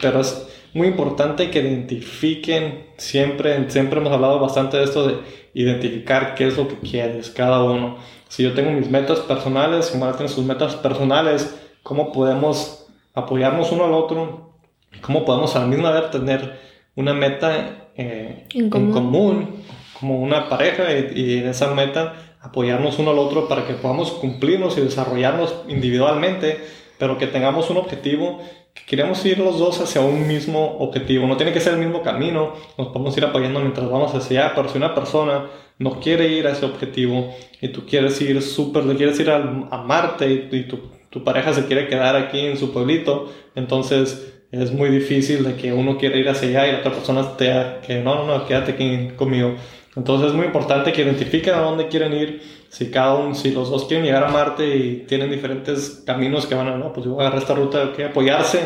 pero 0.00 0.20
es 0.20 0.46
muy 0.72 0.86
importante 0.86 1.50
que 1.50 1.58
identifiquen 1.58 2.84
siempre, 2.98 3.68
siempre 3.68 3.98
hemos 3.98 4.12
hablado 4.12 4.38
bastante 4.38 4.76
de 4.76 4.84
esto 4.84 5.08
de 5.08 5.14
identificar 5.54 6.36
qué 6.36 6.46
es 6.46 6.56
lo 6.56 6.68
que 6.68 6.76
quieres 6.76 7.30
cada 7.30 7.64
uno. 7.64 7.96
Si 8.28 8.44
yo 8.44 8.52
tengo 8.52 8.70
mis 8.70 8.88
metas 8.88 9.18
personales, 9.18 9.86
si 9.86 9.98
Mara 9.98 10.12
tiene 10.12 10.30
sus 10.30 10.44
metas 10.44 10.76
personales, 10.76 11.52
¿cómo 11.82 12.12
podemos 12.12 12.79
apoyarnos 13.14 13.72
uno 13.72 13.84
al 13.84 13.92
otro, 13.92 14.52
cómo 15.00 15.24
podemos 15.24 15.54
a 15.56 15.60
la 15.60 15.66
misma 15.66 15.90
vez 15.90 16.10
tener 16.10 16.58
una 16.96 17.14
meta 17.14 17.90
eh, 17.96 18.46
en, 18.54 18.70
común. 18.70 19.62
como 19.98 20.20
una 20.20 20.48
pareja, 20.48 20.84
y, 20.92 21.38
en 21.38 21.48
esa 21.48 21.74
meta 21.74 22.14
apoyarnos 22.40 22.98
uno 22.98 23.10
al 23.10 23.18
otro 23.18 23.48
para 23.48 23.66
que 23.66 23.74
podamos 23.74 24.12
cumplirnos 24.12 24.78
y 24.78 24.80
desarrollarnos 24.80 25.54
individualmente, 25.68 26.58
pero 26.98 27.18
que 27.18 27.26
tengamos 27.26 27.68
un 27.70 27.76
objetivo, 27.76 28.40
que 28.72 28.82
queremos 28.86 29.24
ir 29.26 29.38
los 29.38 29.58
dos 29.58 29.80
hacia 29.80 30.00
un 30.00 30.26
mismo 30.26 30.78
objetivo. 30.78 31.26
No 31.26 31.36
tiene 31.36 31.52
que 31.52 31.60
ser 31.60 31.74
el 31.74 31.80
mismo 31.80 32.02
camino, 32.02 32.54
nos 32.78 32.88
podemos 32.88 33.16
ir 33.16 33.24
apoyando 33.24 33.60
mientras 33.60 33.90
vamos 33.90 34.14
hacia 34.14 34.46
allá, 34.46 34.54
pero 34.54 34.68
si 34.68 34.78
una 34.78 34.94
persona 34.94 35.50
no 35.78 36.00
quiere 36.00 36.28
ir 36.28 36.46
a 36.46 36.52
ese 36.52 36.64
objetivo 36.64 37.34
y 37.60 37.68
tú 37.68 37.84
quieres 37.86 38.20
ir 38.20 38.40
súper, 38.40 38.84
quieres 38.96 39.18
ir 39.20 39.30
a, 39.30 39.38
Marte 39.38 40.48
y, 40.50 40.56
y 40.56 40.62
tú 40.64 40.78
tu 41.10 41.24
pareja 41.24 41.52
se 41.52 41.66
quiere 41.66 41.88
quedar 41.88 42.16
aquí 42.16 42.40
en 42.40 42.56
su 42.56 42.72
pueblito, 42.72 43.32
entonces 43.54 44.32
es 44.52 44.72
muy 44.72 44.88
difícil 44.90 45.44
de 45.44 45.56
que 45.56 45.72
uno 45.72 45.96
quiera 45.96 46.16
ir 46.16 46.28
hacia 46.28 46.48
allá 46.48 46.68
y 46.68 46.72
la 46.72 46.78
otra 46.78 46.92
persona 46.92 47.20
esté 47.20 47.52
que 47.86 48.00
no, 48.00 48.14
no, 48.16 48.26
no, 48.26 48.46
quédate 48.46 48.72
aquí 48.72 49.10
conmigo. 49.16 49.54
Entonces 49.96 50.28
es 50.28 50.34
muy 50.34 50.46
importante 50.46 50.92
que 50.92 51.02
identifiquen 51.02 51.54
a 51.54 51.60
dónde 51.60 51.88
quieren 51.88 52.12
ir. 52.12 52.42
Si 52.68 52.90
cada 52.90 53.14
uno, 53.14 53.34
si 53.34 53.50
los 53.50 53.70
dos 53.70 53.86
quieren 53.86 54.06
llegar 54.06 54.24
a 54.24 54.28
Marte 54.28 54.76
y 54.76 55.04
tienen 55.08 55.30
diferentes 55.30 56.02
caminos 56.06 56.46
que 56.46 56.54
van 56.54 56.68
a, 56.68 56.76
no, 56.76 56.92
pues 56.92 57.06
yo 57.06 57.12
voy 57.12 57.24
a 57.24 57.26
agarrar 57.26 57.42
esta 57.42 57.54
ruta, 57.54 57.92
que 57.94 58.04
apoyarse 58.04 58.60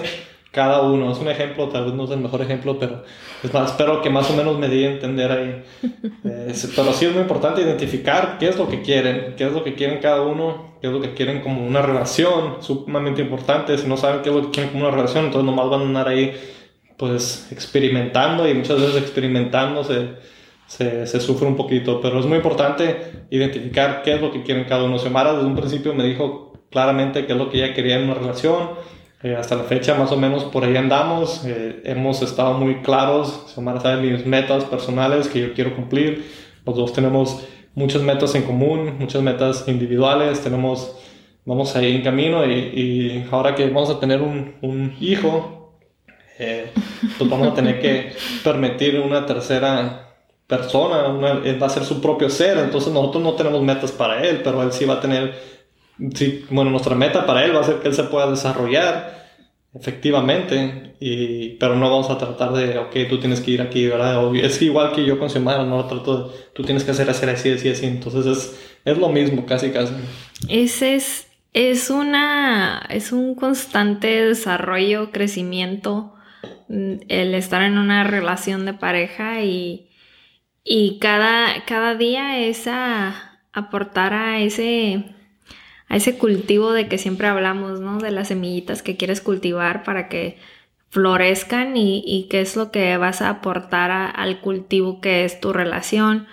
cada 0.54 0.82
uno. 0.82 1.12
Es 1.12 1.18
un 1.18 1.28
ejemplo, 1.28 1.68
tal 1.68 1.86
vez 1.86 1.94
no 1.94 2.04
es 2.04 2.10
el 2.10 2.20
mejor 2.20 2.40
ejemplo, 2.40 2.78
pero 2.78 3.02
es 3.42 3.52
más, 3.52 3.72
espero 3.72 4.00
que 4.00 4.08
más 4.08 4.30
o 4.30 4.34
menos 4.34 4.58
me 4.58 4.68
di 4.68 4.84
a 4.84 4.92
entender 4.92 5.30
ahí. 5.30 5.62
Eh, 6.26 6.54
pero 6.74 6.92
sí 6.94 7.04
es 7.04 7.12
muy 7.12 7.20
importante 7.20 7.60
identificar 7.60 8.38
qué 8.38 8.48
es 8.48 8.56
lo 8.56 8.66
que 8.66 8.80
quieren, 8.80 9.34
qué 9.36 9.44
es 9.44 9.52
lo 9.52 9.62
que 9.62 9.74
quieren 9.74 9.98
cada 10.00 10.22
uno, 10.22 10.76
qué 10.80 10.86
es 10.86 10.92
lo 10.92 11.00
que 11.02 11.12
quieren 11.12 11.42
como 11.42 11.66
una 11.66 11.82
relación, 11.82 12.62
sumamente 12.62 13.20
importante. 13.20 13.76
Si 13.76 13.86
no 13.86 13.98
saben 13.98 14.22
qué 14.22 14.30
es 14.30 14.34
lo 14.34 14.42
que 14.42 14.50
quieren 14.50 14.72
como 14.72 14.86
una 14.86 14.96
relación, 14.96 15.26
entonces 15.26 15.44
nomás 15.44 15.68
van 15.68 15.80
a 15.80 15.84
andar 15.84 16.08
ahí 16.08 16.32
pues 16.96 17.48
experimentando 17.50 18.48
y 18.48 18.54
muchas 18.54 18.80
veces 18.80 19.02
experimentando 19.02 19.84
se, 19.84 20.14
se, 20.66 21.06
se, 21.06 21.20
sufre 21.20 21.46
un 21.46 21.56
poquito, 21.56 22.00
pero 22.00 22.18
es 22.20 22.26
muy 22.26 22.36
importante 22.36 23.26
identificar 23.30 24.02
qué 24.02 24.14
es 24.14 24.20
lo 24.22 24.32
que 24.32 24.42
quieren 24.42 24.64
cada 24.64 24.84
uno. 24.84 24.98
Xiomara 24.98 25.34
desde 25.34 25.46
un 25.46 25.56
principio 25.56 25.92
me 25.94 26.04
dijo 26.04 26.54
claramente 26.70 27.26
qué 27.26 27.32
es 27.32 27.38
lo 27.38 27.50
que 27.50 27.58
ella 27.62 27.74
quería 27.74 27.96
en 27.96 28.04
una 28.04 28.14
relación, 28.14 28.70
eh, 29.24 29.34
hasta 29.34 29.56
la 29.56 29.64
fecha 29.64 29.94
más 29.94 30.12
o 30.12 30.18
menos 30.18 30.44
por 30.44 30.64
ahí 30.64 30.76
andamos. 30.76 31.46
Eh, 31.46 31.80
hemos 31.84 32.20
estado 32.20 32.58
muy 32.58 32.82
claros. 32.82 33.46
Xiomara 33.54 33.80
sabe 33.80 34.02
mis 34.02 34.26
metas 34.26 34.64
personales 34.64 35.28
que 35.28 35.40
yo 35.40 35.54
quiero 35.54 35.74
cumplir. 35.74 36.30
Los 36.66 36.76
dos 36.76 36.92
tenemos 36.92 37.42
muchas 37.74 38.02
metas 38.02 38.34
en 38.34 38.42
común, 38.42 38.98
muchas 38.98 39.22
metas 39.22 39.66
individuales. 39.66 40.42
Tenemos, 40.42 40.94
vamos 41.46 41.74
ahí 41.74 41.96
en 41.96 42.02
camino 42.02 42.44
y, 42.44 43.26
ahora 43.30 43.54
que 43.54 43.66
vamos 43.66 43.88
a 43.88 43.98
tener 43.98 44.20
un, 44.20 44.56
un 44.60 44.94
hijo, 45.00 45.72
eh, 46.38 46.70
pues 47.16 47.30
vamos 47.30 47.48
a 47.48 47.54
tener 47.54 47.80
que 47.80 48.12
permitir 48.42 49.00
una 49.00 49.24
tercera 49.24 50.16
persona, 50.46 51.08
va 51.08 51.66
a 51.66 51.70
ser 51.70 51.84
su 51.84 52.02
propio 52.02 52.28
ser, 52.28 52.58
entonces 52.58 52.92
nosotros 52.92 53.22
no 53.22 53.32
tenemos 53.32 53.62
metas 53.62 53.90
para 53.90 54.22
él, 54.22 54.42
pero 54.44 54.62
él 54.62 54.72
sí 54.72 54.84
va 54.84 54.94
a 54.94 55.00
tener 55.00 55.53
sí, 56.14 56.44
bueno, 56.50 56.70
nuestra 56.70 56.94
meta 56.94 57.26
para 57.26 57.44
él 57.44 57.54
va 57.54 57.60
a 57.60 57.64
ser 57.64 57.76
que 57.76 57.88
él 57.88 57.94
se 57.94 58.04
pueda 58.04 58.30
desarrollar 58.30 59.24
efectivamente, 59.74 60.94
y, 61.00 61.50
pero 61.56 61.74
no 61.74 61.90
vamos 61.90 62.08
a 62.08 62.16
tratar 62.16 62.52
de, 62.52 62.78
ok, 62.78 62.94
tú 63.08 63.18
tienes 63.18 63.40
que 63.40 63.52
ir 63.52 63.60
aquí, 63.60 63.86
¿verdad? 63.86 64.34
es 64.36 64.62
igual 64.62 64.92
que 64.92 65.04
yo 65.04 65.18
con 65.18 65.28
Xiomara, 65.28 65.64
no 65.64 65.84
trato 65.86 66.28
de, 66.28 66.34
tú 66.54 66.62
tienes 66.62 66.84
que 66.84 66.92
hacer, 66.92 67.10
hacer 67.10 67.28
así, 67.30 67.50
así, 67.50 67.68
así, 67.68 67.86
entonces 67.86 68.24
es, 68.26 68.56
es 68.84 68.98
lo 68.98 69.08
mismo, 69.08 69.44
casi, 69.46 69.70
casi. 69.70 69.94
Ese 70.48 70.94
es, 70.94 71.26
es 71.52 71.90
una, 71.90 72.86
es 72.88 73.10
un 73.10 73.34
constante 73.34 74.24
desarrollo, 74.24 75.10
crecimiento, 75.10 76.14
mm, 76.68 76.94
el 77.08 77.34
estar 77.34 77.62
en 77.62 77.76
una 77.76 78.04
relación 78.04 78.66
de 78.66 78.74
pareja 78.74 79.42
y, 79.42 79.88
y 80.62 81.00
cada, 81.00 81.64
cada 81.66 81.96
día 81.96 82.38
es 82.38 82.68
a 82.68 83.40
aportar 83.52 84.14
a 84.14 84.40
ese 84.40 85.04
a 85.94 85.96
ese 85.96 86.18
cultivo 86.18 86.72
de 86.72 86.88
que 86.88 86.98
siempre 86.98 87.28
hablamos, 87.28 87.78
¿no? 87.78 87.98
De 87.98 88.10
las 88.10 88.26
semillitas 88.26 88.82
que 88.82 88.96
quieres 88.96 89.20
cultivar 89.20 89.84
para 89.84 90.08
que 90.08 90.38
florezcan 90.90 91.76
y, 91.76 92.26
qué 92.28 92.40
es 92.40 92.56
lo 92.56 92.72
que 92.72 92.96
vas 92.96 93.22
a 93.22 93.28
aportar 93.28 93.92
al 93.92 94.40
cultivo 94.40 95.00
que 95.00 95.24
es 95.24 95.38
tu 95.38 95.52
relación. 95.52 96.26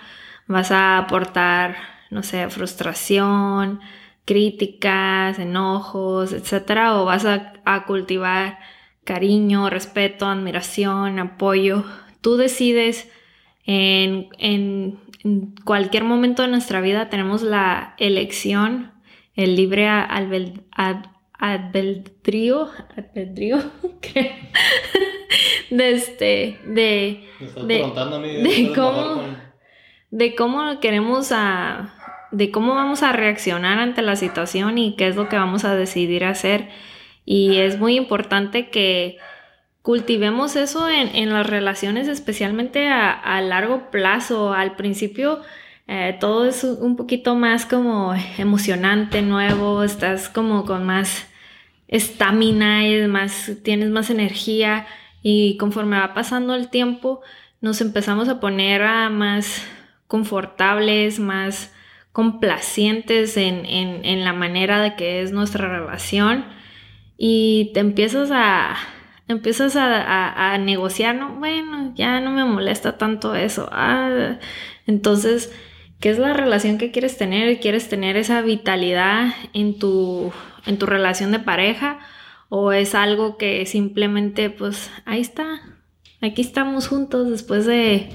Vas 0.48 0.72
a 0.72 0.98
aportar, 0.98 1.76
no 2.10 2.24
sé, 2.24 2.50
frustración, 2.50 3.78
críticas, 4.24 5.38
enojos, 5.38 6.32
etcétera, 6.32 7.00
o 7.00 7.04
vas 7.04 7.24
a, 7.24 7.84
cultivar 7.86 8.58
cariño, 9.04 9.70
respeto, 9.70 10.26
admiración, 10.26 11.20
apoyo. 11.20 11.84
Tú 12.20 12.36
decides 12.36 13.08
en, 13.64 14.28
en, 14.38 14.98
cualquier 15.64 16.02
momento 16.02 16.42
de 16.42 16.48
nuestra 16.48 16.80
vida 16.80 17.08
tenemos 17.10 17.42
la 17.42 17.94
elección 17.98 18.91
el 19.34 19.56
libre 19.56 19.88
albedrío, 19.88 20.62
albedrío, 21.38 23.58
de 25.70 25.92
este, 25.92 26.58
de, 26.66 27.24
de, 27.66 28.72
cómo, 28.74 29.22
de 30.10 30.34
cómo 30.34 30.80
queremos 30.80 31.32
a, 31.32 31.94
de 32.30 32.50
cómo 32.50 32.74
vamos 32.74 33.02
a 33.02 33.12
reaccionar 33.12 33.78
ante 33.78 34.02
la 34.02 34.16
situación 34.16 34.78
y 34.78 34.96
qué 34.96 35.08
es 35.08 35.16
lo 35.16 35.28
que 35.28 35.36
vamos 35.36 35.64
a 35.64 35.74
decidir 35.74 36.24
hacer. 36.24 36.68
Y 37.24 37.58
es 37.58 37.78
muy 37.78 37.96
importante 37.96 38.68
que 38.68 39.16
cultivemos 39.82 40.56
eso 40.56 40.88
en, 40.88 41.14
en 41.14 41.32
las 41.32 41.46
relaciones, 41.46 42.08
especialmente 42.08 42.88
a, 42.88 43.12
a 43.12 43.40
largo 43.40 43.90
plazo. 43.90 44.52
Al 44.52 44.76
principio, 44.76 45.40
eh, 45.94 46.16
todo 46.18 46.46
es 46.46 46.64
un 46.64 46.96
poquito 46.96 47.34
más 47.34 47.66
como 47.66 48.14
emocionante, 48.38 49.20
nuevo, 49.20 49.82
estás 49.82 50.30
como 50.30 50.64
con 50.64 50.86
más 50.86 51.26
estamina 51.86 52.80
más, 53.08 53.52
tienes 53.62 53.90
más 53.90 54.08
energía. 54.08 54.86
Y 55.22 55.58
conforme 55.58 55.98
va 55.98 56.14
pasando 56.14 56.54
el 56.54 56.68
tiempo 56.70 57.20
nos 57.60 57.82
empezamos 57.82 58.30
a 58.30 58.40
poner 58.40 58.80
más 59.10 59.62
confortables, 60.06 61.18
más 61.18 61.70
complacientes 62.12 63.36
en, 63.36 64.24
la 64.24 64.32
manera 64.32 64.80
de 64.80 64.96
que 64.96 65.20
es 65.20 65.30
nuestra 65.30 65.68
relación. 65.68 66.46
Y 67.18 67.70
te 67.74 67.80
empiezas 67.80 68.30
a 68.32 68.76
empiezas 69.28 69.76
a, 69.76 70.56
negociar, 70.58 71.16
no, 71.16 71.34
bueno, 71.34 71.92
ya 71.94 72.20
no 72.20 72.30
me 72.30 72.44
molesta 72.46 72.96
tanto 72.96 73.34
eso. 73.34 73.68
Ah, 73.72 74.38
entonces 74.86 75.52
qué 76.02 76.10
es 76.10 76.18
la 76.18 76.34
relación 76.34 76.76
que 76.76 76.90
quieres 76.90 77.16
tener 77.16 77.60
quieres 77.60 77.88
tener 77.88 78.16
esa 78.16 78.42
vitalidad 78.42 79.32
en 79.54 79.78
tu, 79.78 80.32
en 80.66 80.76
tu 80.76 80.84
relación 80.84 81.32
de 81.32 81.38
pareja 81.38 82.00
o 82.50 82.72
es 82.72 82.94
algo 82.94 83.38
que 83.38 83.64
simplemente 83.64 84.50
pues 84.50 84.90
ahí 85.06 85.20
está, 85.20 85.62
aquí 86.20 86.42
estamos 86.42 86.88
juntos 86.88 87.30
después 87.30 87.64
de 87.64 88.10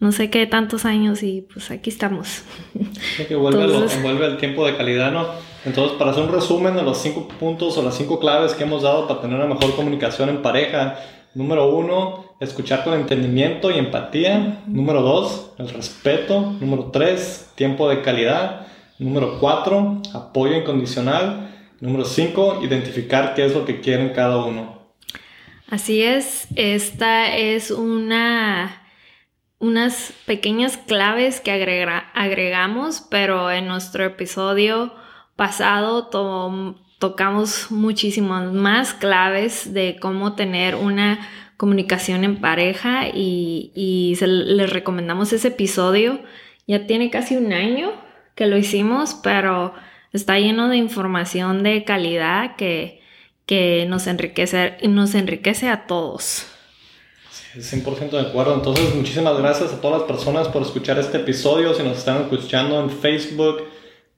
no 0.00 0.12
sé 0.12 0.30
qué 0.30 0.46
tantos 0.46 0.84
años 0.84 1.22
y 1.22 1.42
pues 1.42 1.70
aquí 1.70 1.90
estamos. 1.90 2.42
que 3.28 3.36
vuelve, 3.36 3.66
vuelve 4.02 4.26
el 4.26 4.36
tiempo 4.38 4.66
de 4.66 4.76
calidad, 4.76 5.12
¿no? 5.12 5.28
Entonces, 5.64 5.96
para 5.96 6.10
hacer 6.10 6.24
un 6.24 6.32
resumen 6.32 6.74
de 6.74 6.82
los 6.82 6.98
cinco 6.98 7.28
puntos 7.28 7.78
o 7.78 7.82
las 7.82 7.96
cinco 7.96 8.18
claves 8.18 8.54
que 8.54 8.64
hemos 8.64 8.82
dado 8.82 9.06
para 9.06 9.20
tener 9.20 9.36
una 9.36 9.46
mejor 9.54 9.76
comunicación 9.76 10.28
en 10.28 10.42
pareja, 10.42 10.98
número 11.34 11.72
uno, 11.72 12.31
escuchar 12.42 12.84
con 12.84 12.94
entendimiento 12.94 13.70
y 13.70 13.78
empatía. 13.78 14.62
Número 14.66 15.02
dos, 15.02 15.52
el 15.58 15.68
respeto. 15.70 16.40
Número 16.60 16.90
tres, 16.92 17.50
tiempo 17.54 17.88
de 17.88 18.02
calidad. 18.02 18.66
Número 18.98 19.38
cuatro, 19.38 20.02
apoyo 20.12 20.56
incondicional. 20.56 21.50
Número 21.80 22.04
cinco, 22.04 22.60
identificar 22.62 23.34
qué 23.34 23.44
es 23.44 23.54
lo 23.54 23.64
que 23.64 23.80
quieren 23.80 24.10
cada 24.10 24.44
uno. 24.44 24.82
Así 25.68 26.02
es, 26.02 26.48
esta 26.54 27.34
es 27.34 27.70
una 27.70 28.78
unas 29.58 30.12
pequeñas 30.26 30.76
claves 30.76 31.40
que 31.40 31.52
agregamos, 31.52 33.00
pero 33.08 33.48
en 33.48 33.68
nuestro 33.68 34.04
episodio 34.04 34.92
pasado 35.36 36.08
tocamos 36.98 37.70
muchísimas 37.70 38.52
más 38.52 38.92
claves 38.92 39.72
de 39.72 39.98
cómo 40.00 40.34
tener 40.34 40.74
una 40.74 41.28
comunicación 41.62 42.24
en 42.24 42.40
pareja 42.40 43.06
y, 43.06 44.16
les 44.20 44.68
recomendamos 44.68 45.32
ese 45.32 45.46
episodio. 45.46 46.18
Ya 46.66 46.88
tiene 46.88 47.08
casi 47.08 47.36
un 47.36 47.52
año 47.52 47.92
que 48.34 48.48
lo 48.48 48.56
hicimos, 48.56 49.14
pero 49.22 49.72
está 50.12 50.40
lleno 50.40 50.68
de 50.68 50.76
información 50.76 51.62
de 51.62 51.84
calidad 51.84 52.56
que, 52.56 53.00
que 53.46 53.86
nos, 53.88 54.08
enriquece, 54.08 54.76
nos 54.88 55.14
enriquece 55.14 55.68
a 55.68 55.86
todos. 55.86 56.48
100% 57.54 58.10
de 58.10 58.20
acuerdo. 58.22 58.56
Entonces, 58.56 58.92
muchísimas 58.96 59.38
gracias 59.38 59.72
a 59.72 59.80
todas 59.80 60.00
las 60.00 60.08
personas 60.08 60.48
por 60.48 60.62
escuchar 60.62 60.98
este 60.98 61.18
episodio. 61.18 61.74
Si 61.74 61.84
nos 61.84 61.98
están 61.98 62.22
escuchando 62.22 62.80
en 62.80 62.90
Facebook, 62.90 63.68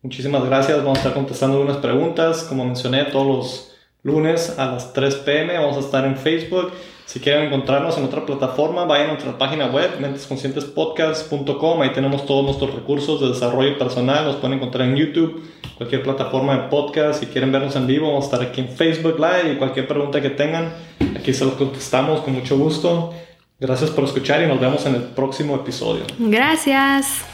muchísimas 0.00 0.46
gracias. 0.46 0.78
Vamos 0.78 0.96
a 0.96 1.00
estar 1.02 1.12
contestando 1.12 1.59
algunas 1.59 1.76
preguntas. 1.76 2.42
Como 2.44 2.64
mencioné, 2.64 3.04
todos 3.04 3.26
los 3.26 3.76
lunes 4.02 4.59
a 4.59 4.64
las 4.64 4.94
3 4.94 5.16
pm 5.16 5.59
vamos 5.59 5.76
a 5.76 5.80
estar 5.80 6.07
en 6.07 6.16
Facebook. 6.16 6.72
Si 7.07 7.21
quieren 7.21 7.45
encontrarnos 7.45 7.97
en 7.99 8.05
otra 8.05 8.25
plataforma, 8.25 8.85
vayan 8.87 9.11
a 9.11 9.12
nuestra 9.12 9.37
página 9.38 9.67
web, 9.67 10.01
mentesconscientespodcast.com. 10.01 11.83
Ahí 11.83 11.90
tenemos 11.93 12.27
todos 12.27 12.45
nuestros 12.45 12.75
recursos 12.75 13.21
de 13.21 13.29
desarrollo 13.29 13.79
personal. 13.79 14.25
Nos 14.25 14.37
pueden 14.37 14.59
encontrar 14.59 14.88
en 14.88 14.97
YouTube, 14.97 15.43
cualquier 15.77 16.03
plataforma 16.03 16.57
de 16.57 16.69
podcast. 16.69 17.21
Si 17.21 17.27
quieren 17.27 17.53
vernos 17.53 17.77
en 17.77 17.87
vivo, 17.87 18.09
vamos 18.09 18.25
a 18.25 18.27
estar 18.29 18.43
aquí 18.43 18.62
en 18.62 18.69
Facebook 18.69 19.17
Live 19.19 19.53
y 19.53 19.57
cualquier 19.57 19.87
pregunta 19.87 20.21
que 20.21 20.31
tengan, 20.31 20.73
aquí 21.17 21.33
se 21.35 21.45
los 21.45 21.55
contestamos 21.55 22.23
con 22.23 22.35
mucho 22.35 22.57
gusto. 22.59 23.12
Gracias 23.61 23.90
por 23.90 24.05
escuchar 24.05 24.43
y 24.43 24.47
nos 24.47 24.59
vemos 24.59 24.85
en 24.87 24.97
el 24.97 25.03
próximo 25.03 25.55
episodio. 25.55 26.05
Gracias. 26.19 27.34